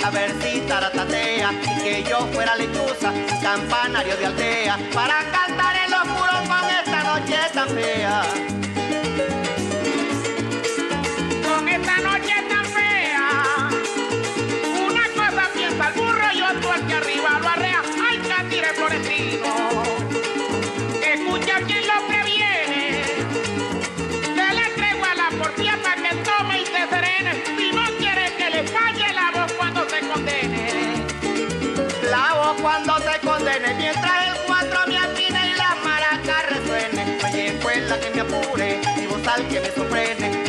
A 0.05 0.11
ver 0.11 0.35
si 0.41 0.61
taratatea. 0.61 1.51
Y 1.53 1.83
que 1.83 2.05
yo 2.09 2.27
fuera 2.33 2.57
lechuza, 2.57 3.13
campanario 3.43 4.17
de 4.17 4.27
aldea, 4.27 4.79
para 4.93 5.19
cantar 5.31 5.77
en 5.85 5.91
los 5.91 6.05
muros 6.07 6.41
con 6.49 6.71
esta 6.71 7.03
noche 7.05 7.37
tan 7.53 7.69
fea. 7.69 8.23
Con 11.49 11.69
esta 11.69 11.97
noche 12.01 12.44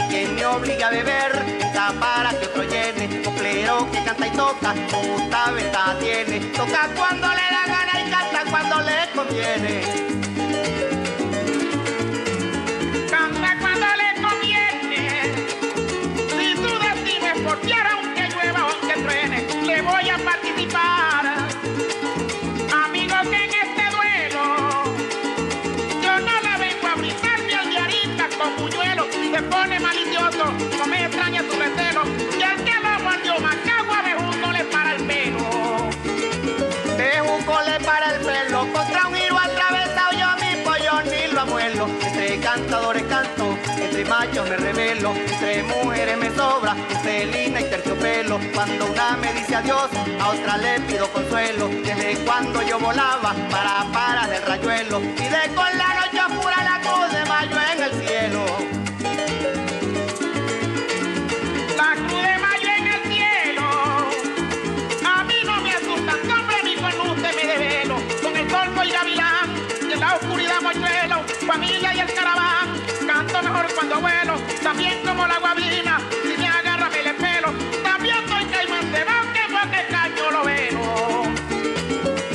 quien 0.09 0.35
me 0.35 0.45
obliga 0.45 0.87
a 0.87 0.91
beber, 0.91 1.45
está 1.59 1.93
para 1.99 2.29
que 2.31 2.45
otro 2.45 2.63
llene. 2.63 3.23
Coplero 3.23 3.89
que 3.91 4.03
canta 4.03 4.27
y 4.27 4.31
toca, 4.31 4.73
gusta 4.91 5.51
ventaja 5.51 5.97
tiene. 5.99 6.39
Toca 6.51 6.89
cuando 6.95 7.27
le 7.27 7.35
da 7.35 7.65
gana 7.67 8.01
y 8.05 8.11
canta 8.11 8.43
cuando 8.49 8.81
le 8.81 9.11
conviene. 9.15 10.24
Entre 44.05 44.09
machos 44.09 44.49
me 44.49 44.57
revelo, 44.57 45.13
entre 45.15 45.63
mujeres 45.63 46.17
me 46.17 46.29
sobra, 46.35 46.75
entre 46.89 47.25
lina 47.25 47.61
y 47.61 47.63
terciopelo. 47.65 48.39
Cuando 48.53 48.85
una 48.85 49.17
me 49.17 49.33
dice 49.33 49.55
adiós, 49.55 49.89
a 50.19 50.29
otra 50.29 50.57
le 50.57 50.79
pido 50.81 51.07
consuelo. 51.11 51.67
Desde 51.83 52.17
cuando 52.25 52.61
yo 52.61 52.79
volaba 52.79 53.33
para 53.49 53.85
para 53.91 54.27
del 54.27 54.43
rayuelo, 54.43 55.01
y 55.01 55.27
de 55.27 55.55
con 55.55 55.77
la 55.77 55.93
noche 55.95 56.19
oscura 56.19 56.63
la 56.63 56.79
cruz 56.81 57.11
de 57.11 57.25
mayo 57.25 57.57
en 57.73 57.83
el 57.83 57.91
cielo. 57.91 58.04
También 74.75 75.01
como 75.05 75.25
la 75.25 75.39
guabina, 75.39 76.01
si 76.21 76.37
me 76.37 76.47
agarra 76.49 76.89
me 76.89 77.01
le 77.01 77.13
pelo. 77.13 77.53
También 77.81 78.17
soy 78.27 78.43
caimán 78.43 78.91
de 78.91 78.99
que 78.99 79.53
porque 79.53 79.87
caño 79.89 80.31
lo 80.31 80.43
velo. 80.43 81.23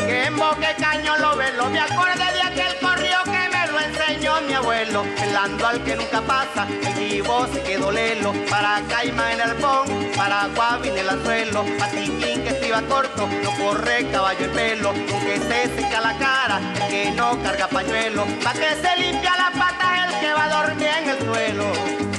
Que 0.07 0.25
en 0.25 0.37
boque 0.39 0.75
caño 0.79 1.19
lo 1.19 1.37
velo, 1.37 1.69
me 1.69 1.81
acordé 1.81 2.33
de 2.33 2.43
aquel 2.43 2.79
corrió 2.81 3.19
que 3.25 3.31
me 3.31 3.67
lo 3.71 3.79
enseñó 3.79 4.41
mi 4.41 4.55
abuelo. 4.55 5.05
Pelando 5.19 5.67
al 5.67 5.85
que 5.85 5.97
nunca 5.97 6.23
pasa, 6.23 6.67
el 6.67 6.95
vivo 6.95 7.47
se 7.53 7.63
quedó 7.63 7.93
lelo. 7.93 8.33
Para 8.49 8.81
caima 8.89 9.35
en 9.35 9.41
el 9.43 9.57
pon, 9.57 9.87
para 10.17 10.47
guabin 10.57 10.97
el 10.97 11.11
anzuelo. 11.11 11.67
Patiquín 11.79 12.43
que 12.43 12.49
estriba 12.49 12.81
corto, 12.89 13.29
no 13.45 13.51
corre 13.63 14.11
caballo 14.11 14.47
en 14.47 14.53
pelo. 14.53 14.89
Aunque 14.89 15.39
se 15.41 15.77
seca 15.77 16.01
la 16.01 16.17
cara, 16.17 16.59
el 16.75 16.89
que 16.89 17.11
no 17.11 17.39
carga 17.43 17.69
pañuelo. 17.69 18.25
Pa' 18.43 18.55
que 18.55 18.71
se 18.81 18.97
limpia 18.97 19.37
la 19.37 19.51
pata 19.59 20.07
el 20.07 20.21
que 20.21 20.33
va 20.33 20.45
a 20.45 20.49
dormir 20.49 20.89
en 21.03 21.11
el 21.11 21.19
suelo. 21.19 22.10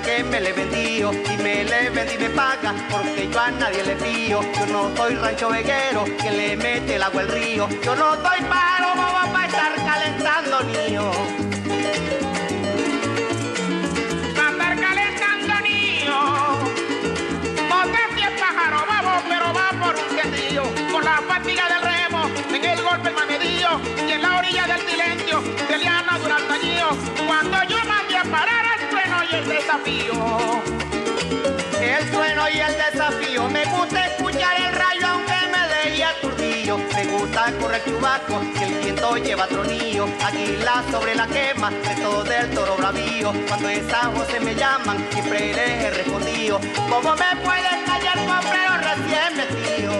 Que 0.00 0.24
me 0.24 0.40
le 0.40 0.52
vendío 0.52 1.10
y 1.12 1.36
me 1.42 1.64
le 1.64 1.90
vendí 1.90 2.14
y 2.14 2.18
me 2.18 2.30
paga 2.30 2.74
porque 2.90 3.28
yo 3.30 3.40
a 3.40 3.50
nadie 3.50 3.84
le 3.84 3.96
fío. 3.96 4.40
Yo 4.58 4.66
no 4.66 4.96
soy 4.96 5.14
rancho 5.14 5.48
veguero 5.48 6.04
que 6.04 6.30
le 6.30 6.56
mete 6.56 6.96
el 6.96 7.02
agua 7.02 7.22
al 7.22 7.28
río. 7.28 7.68
Yo 7.82 7.94
no 7.96 8.14
soy 8.14 8.40
paro 8.48 8.94
bobo 8.94 9.32
para 9.32 9.46
estar 9.46 9.74
calentando 9.76 10.60
niño. 10.64 11.45
El 31.80 32.10
trueno 32.10 32.48
y 32.52 32.58
el 32.58 32.74
desafío, 32.90 33.48
me 33.48 33.64
gusta 33.66 34.06
escuchar 34.06 34.56
el 34.56 34.72
rayo 34.74 35.06
aunque 35.06 35.34
me 35.52 35.68
deje 35.68 36.04
aturdido. 36.04 36.78
Me 36.78 37.04
gusta 37.06 37.52
correr 37.60 37.84
chubaco, 37.84 38.40
que 38.58 38.64
el 38.64 38.74
viento 38.82 39.16
lleva 39.16 39.46
tronillo. 39.46 40.08
Águila 40.24 40.82
sobre 40.90 41.14
la 41.14 41.28
quema, 41.28 41.70
reto 41.70 42.24
del 42.24 42.50
toro 42.50 42.76
bravío. 42.76 43.32
Cuando 43.46 43.68
en 43.68 43.88
San 43.88 44.12
José 44.16 44.40
me 44.40 44.56
llaman, 44.56 45.06
siempre 45.12 45.54
les 45.54 45.84
he 45.84 45.90
respondido. 45.90 46.60
¿Cómo 46.90 47.14
me 47.14 47.36
puedes 47.44 47.78
callar, 47.86 48.18
comprero 48.26 48.72
recién 48.88 49.36
metido? 49.36 49.92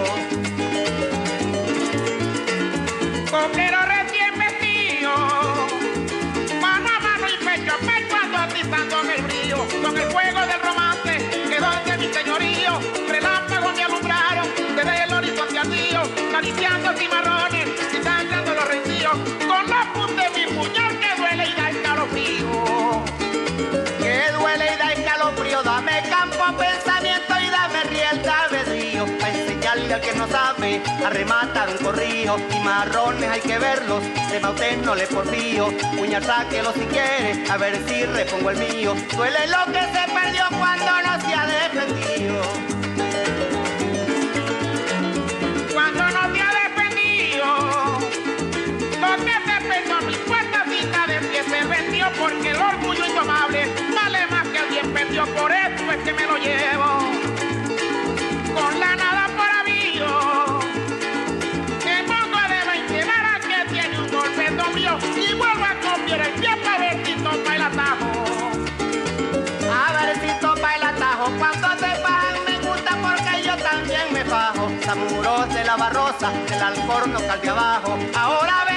Coquero 3.31 3.77
recién 3.85 4.26
con 9.83 9.97
el 9.97 10.11
fuego 10.11 10.39
del 10.41 10.66
que 30.01 30.13
no 30.15 30.27
sabe 30.27 30.81
a 31.05 31.09
rematar 31.09 31.69
un 31.69 31.77
corrido. 31.77 32.37
Y 32.55 32.59
marrones 32.63 33.29
hay 33.29 33.41
que 33.41 33.57
verlos, 33.57 34.01
de 34.03 34.47
usted 34.47 34.77
no 34.83 34.95
le 34.95 35.07
porfío. 35.07 35.67
Puñal 35.97 36.23
sáquelo 36.23 36.73
si 36.73 36.85
quiere, 36.85 37.43
a 37.49 37.57
ver 37.57 37.81
si 37.87 38.03
repongo 38.03 38.51
el 38.51 38.57
mío. 38.57 38.95
Duele 39.15 39.47
lo 39.47 39.65
que 39.71 39.79
se 39.79 40.13
perdió 40.13 40.43
cuando 40.57 40.91
no 41.03 41.21
se 41.21 41.33
ha 41.33 41.47
defendido. 41.47 42.76
Alcorno 77.17 77.39
cal 77.39 77.49
abajo. 77.49 77.97
Ahora 78.15 78.65
verán, 78.65 78.76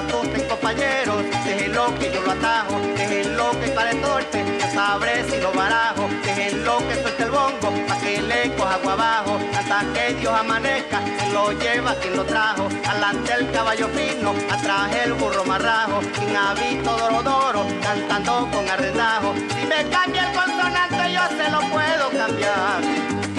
azoten 0.00 0.48
compañeros, 0.48 1.24
déjenlo 1.44 1.94
que 1.98 2.12
yo 2.12 2.20
lo 2.22 2.32
atajo, 2.32 2.80
déjenlo 2.96 3.50
que 3.60 3.68
para 3.68 3.90
el 3.90 4.00
norte, 4.00 4.44
ya 4.58 4.70
sabré 4.70 5.24
si 5.28 5.40
lo 5.40 5.52
barajo, 5.52 6.08
déjenlo 6.24 6.78
que 6.88 6.94
suelte 7.02 7.22
el 7.24 7.30
bongo, 7.30 7.68
pa' 7.88 7.98
que 7.98 8.20
le 8.20 8.54
coja 8.56 8.74
agua 8.74 8.92
abajo, 8.92 9.38
hasta 9.58 9.80
que 9.92 10.14
Dios 10.14 10.32
amanezca, 10.32 11.00
se 11.18 11.32
lo 11.32 11.52
lleva 11.52 11.94
quien 11.96 12.16
lo 12.16 12.24
trajo, 12.24 12.68
alante 12.88 13.32
el 13.32 13.50
caballo 13.50 13.88
fino, 13.88 14.34
atrás 14.50 14.94
el 15.04 15.12
burro 15.14 15.44
marrajo, 15.44 16.00
sin 16.18 16.36
hábito 16.36 16.90
dorodoro, 16.96 17.66
cantando 17.82 18.48
con 18.52 18.68
arredajo, 18.68 19.34
si 19.54 19.66
me 19.66 19.88
cambia 19.90 20.28
el 20.28 20.34
consonante 20.34 21.12
yo 21.12 21.22
se 21.36 21.50
lo 21.50 21.60
puedo 21.70 22.10
cambiar. 22.10 23.29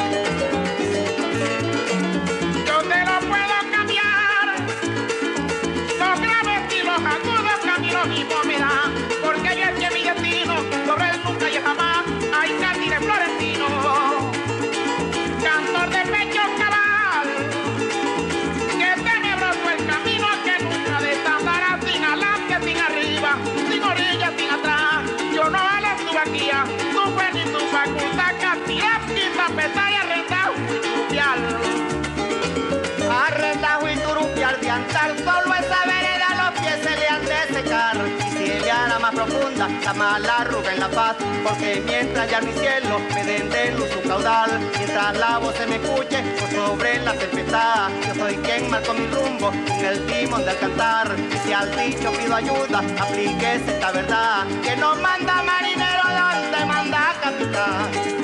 Profunda, 39.26 39.67
la 39.84 39.93
mala 39.93 40.38
arruga 40.38 40.74
en 40.74 40.80
la 40.80 40.89
paz, 40.89 41.15
porque 41.43 41.84
mientras 41.86 42.30
ya 42.30 42.41
mi 42.41 42.51
cielo 42.53 42.99
me 43.13 43.24
den 43.24 43.49
de 43.49 43.72
luz 43.72 43.89
su 43.89 44.01
caudal, 44.07 44.59
mientras 44.78 45.17
la 45.17 45.38
voz 45.38 45.55
se 45.55 45.67
me 45.67 45.76
escuche 45.76 46.22
por 46.39 46.49
sobre 46.49 46.99
la 46.99 47.13
tempestad, 47.13 47.89
yo 48.07 48.15
soy 48.15 48.36
quien 48.38 48.69
marco 48.69 48.93
mi 48.93 49.05
rumbo 49.07 49.49
con 49.49 49.86
el 49.86 50.05
timón 50.05 50.45
del 50.45 50.57
cantar. 50.57 51.15
Y 51.34 51.38
si 51.47 51.53
al 51.53 51.69
dicho 51.72 52.11
pido 52.11 52.36
ayuda, 52.36 52.80
aplíquese 52.99 53.72
esta 53.76 53.91
verdad, 53.91 54.45
que 54.63 54.76
no 54.78 54.95
manda 54.95 55.43
marinero 55.43 56.03
donde 56.03 56.65
manda 56.65 57.15
capitán. 57.22 58.20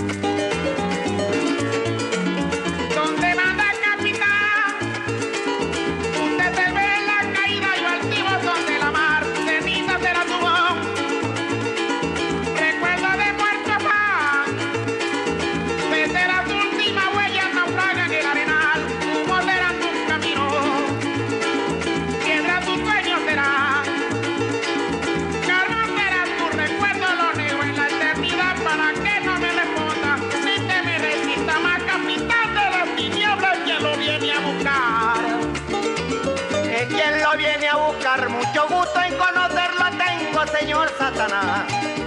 Es 36.88 36.94
quien 36.94 37.22
lo 37.22 37.38
viene 37.38 37.68
a 37.68 37.76
buscar, 37.76 38.30
mucho 38.30 38.68
gusto 38.70 39.02
en 39.02 39.18
conocerlo 39.18 39.86
tengo, 39.98 40.48
señor 40.58 40.90
Satanás. 40.98 42.07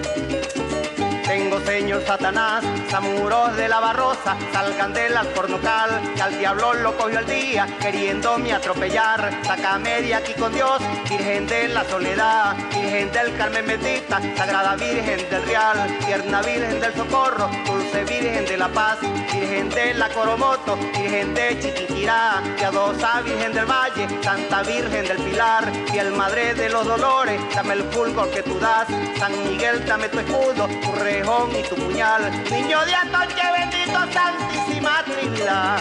Tengo, 1.30 1.60
señor 1.60 2.02
Satanás, 2.04 2.64
zamuros 2.88 3.56
de 3.56 3.68
la 3.68 3.78
barrosa, 3.78 4.36
salgan 4.52 4.92
del 4.92 5.16
alcornocal, 5.16 6.00
que 6.16 6.22
al 6.22 6.36
diablo 6.36 6.74
lo 6.74 6.96
cogió 6.96 7.20
el 7.20 7.26
día, 7.26 7.68
queriéndome 7.80 8.52
atropellar. 8.52 9.30
Sácame 9.44 10.02
de 10.02 10.12
aquí 10.12 10.32
con 10.34 10.52
Dios, 10.52 10.82
Virgen 11.08 11.46
de 11.46 11.68
la 11.68 11.84
soledad, 11.84 12.56
Virgen 12.70 13.12
del 13.12 13.36
Carmen 13.36 13.64
bendita, 13.64 14.20
Sagrada 14.36 14.74
Virgen 14.74 15.30
del 15.30 15.46
Real, 15.46 15.98
tierna 16.04 16.42
Virgen 16.42 16.80
del 16.80 16.94
Socorro, 16.94 17.48
dulce 17.64 18.04
Virgen 18.06 18.44
de 18.46 18.56
la 18.56 18.68
Paz, 18.68 18.98
Virgen 19.00 19.68
de 19.70 19.94
la 19.94 20.08
Coromoto, 20.08 20.76
Virgen 20.76 21.32
de 21.32 21.60
Chiquinquirá, 21.60 22.42
piadosa 22.56 23.20
Virgen 23.20 23.52
del 23.52 23.66
Valle, 23.66 24.08
Santa 24.20 24.62
Virgen 24.64 25.06
del 25.06 25.18
Pilar, 25.18 25.70
fiel 25.92 26.10
Madre 26.10 26.54
de 26.54 26.70
los 26.70 26.84
Dolores, 26.84 27.40
dame 27.54 27.74
el 27.74 27.84
fulgor 27.84 28.28
que 28.30 28.42
tú 28.42 28.58
das, 28.58 28.88
San 29.16 29.32
Miguel 29.44 29.86
dame 29.86 30.08
tu 30.08 30.18
escudo, 30.18 30.66
tu 30.66 30.90
y 31.20 31.62
tu 31.68 31.74
puñal, 31.74 32.30
niño 32.50 32.82
de 32.86 32.94
Atoche 32.94 33.42
bendito 33.52 33.98
Santísima 34.10 35.04
Trinidad. 35.04 35.78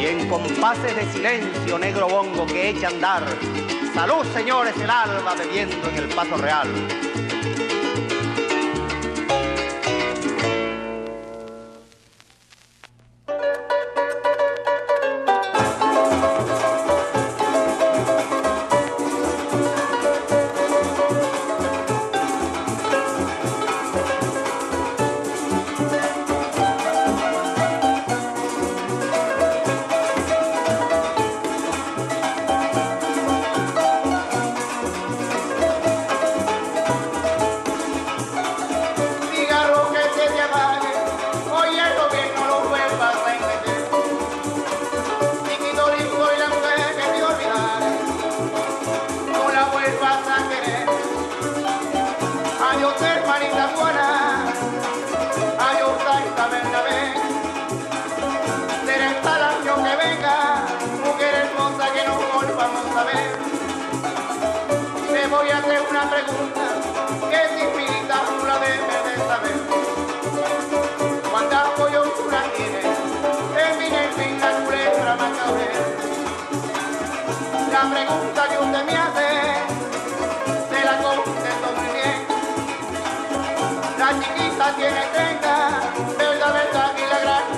Y 0.00 0.06
en 0.06 0.28
compases 0.28 0.96
de 0.96 1.12
silencio, 1.12 1.78
negro 1.78 2.08
bongo 2.08 2.44
que 2.44 2.70
echa 2.70 2.88
a 2.88 2.90
andar, 2.90 3.22
salud 3.94 4.26
señores 4.34 4.74
el 4.78 4.90
alba 4.90 5.34
bebiendo 5.36 5.88
en 5.90 5.96
el 5.96 6.08
paso 6.08 6.36
real. 6.38 6.66
Tiene 84.76 85.06
30, 85.14 85.80
verdad, 86.18 86.52
verdad, 86.52 86.92
y 86.98 87.08
la 87.08 87.18
grande 87.20 87.55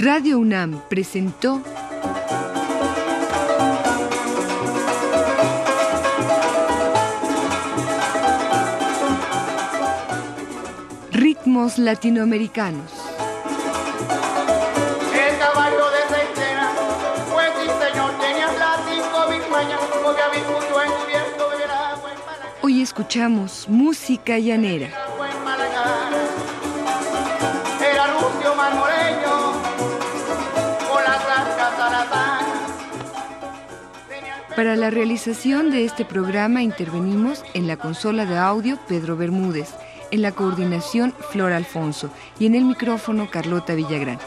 Radio 0.00 0.38
UNAM 0.38 0.80
presentó 0.88 1.60
Ritmos 11.10 11.78
latinoamericanos. 11.78 12.92
El 15.12 15.36
caballo 15.36 15.90
de 15.90 16.14
centena, 16.14 16.70
pues 17.32 17.48
sí 17.60 17.66
señor, 17.66 18.12
tenía 18.20 18.48
plástico, 18.54 19.28
big 19.30 19.50
maña, 19.50 19.78
porque 20.04 20.22
había 20.22 20.44
mucho 20.44 20.80
encubierto 20.80 21.50
del 21.58 21.70
agua 21.72 22.12
en 22.12 22.18
Malaga, 22.24 22.54
Hoy 22.62 22.82
escuchamos 22.82 23.68
música 23.68 24.38
llanera. 24.38 25.07
Para 34.58 34.74
la 34.74 34.90
realización 34.90 35.70
de 35.70 35.84
este 35.84 36.04
programa 36.04 36.62
intervenimos 36.64 37.44
en 37.54 37.68
la 37.68 37.76
consola 37.76 38.26
de 38.26 38.36
audio 38.36 38.76
Pedro 38.88 39.16
Bermúdez, 39.16 39.72
En 40.10 40.20
la 40.20 40.32
coordinación, 40.32 41.14
Flor 41.30 41.52
Alfonso. 41.52 42.10
Y 42.40 42.46
en 42.46 42.56
el 42.56 42.64
micrófono, 42.64 43.30
Carlota 43.30 43.76
Villagrán. 43.76 44.18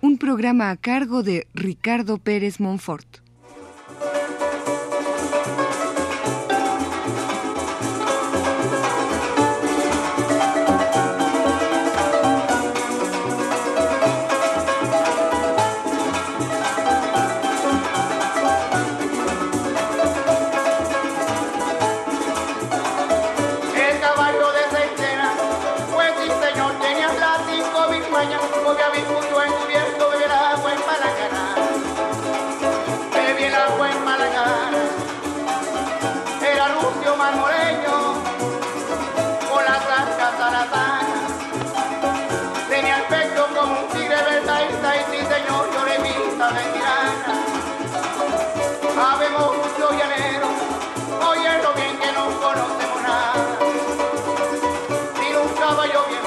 Un 0.00 0.18
programa 0.18 0.70
a 0.70 0.76
cargo 0.76 1.22
de 1.22 1.46
Ricardo 1.54 2.18
Pérez 2.18 2.58
Monfort. 2.58 3.23
Habemos 48.96 49.56
justo 49.56 49.94
y 49.94 50.00
anero, 50.02 50.46
lo 51.62 51.72
bien 51.72 51.98
que 51.98 52.12
no 52.12 52.26
conocemos 52.38 53.02
nada. 53.02 53.58
Tiene 55.18 55.38
un 55.38 55.48
caballo 55.54 56.04
bien 56.08 56.23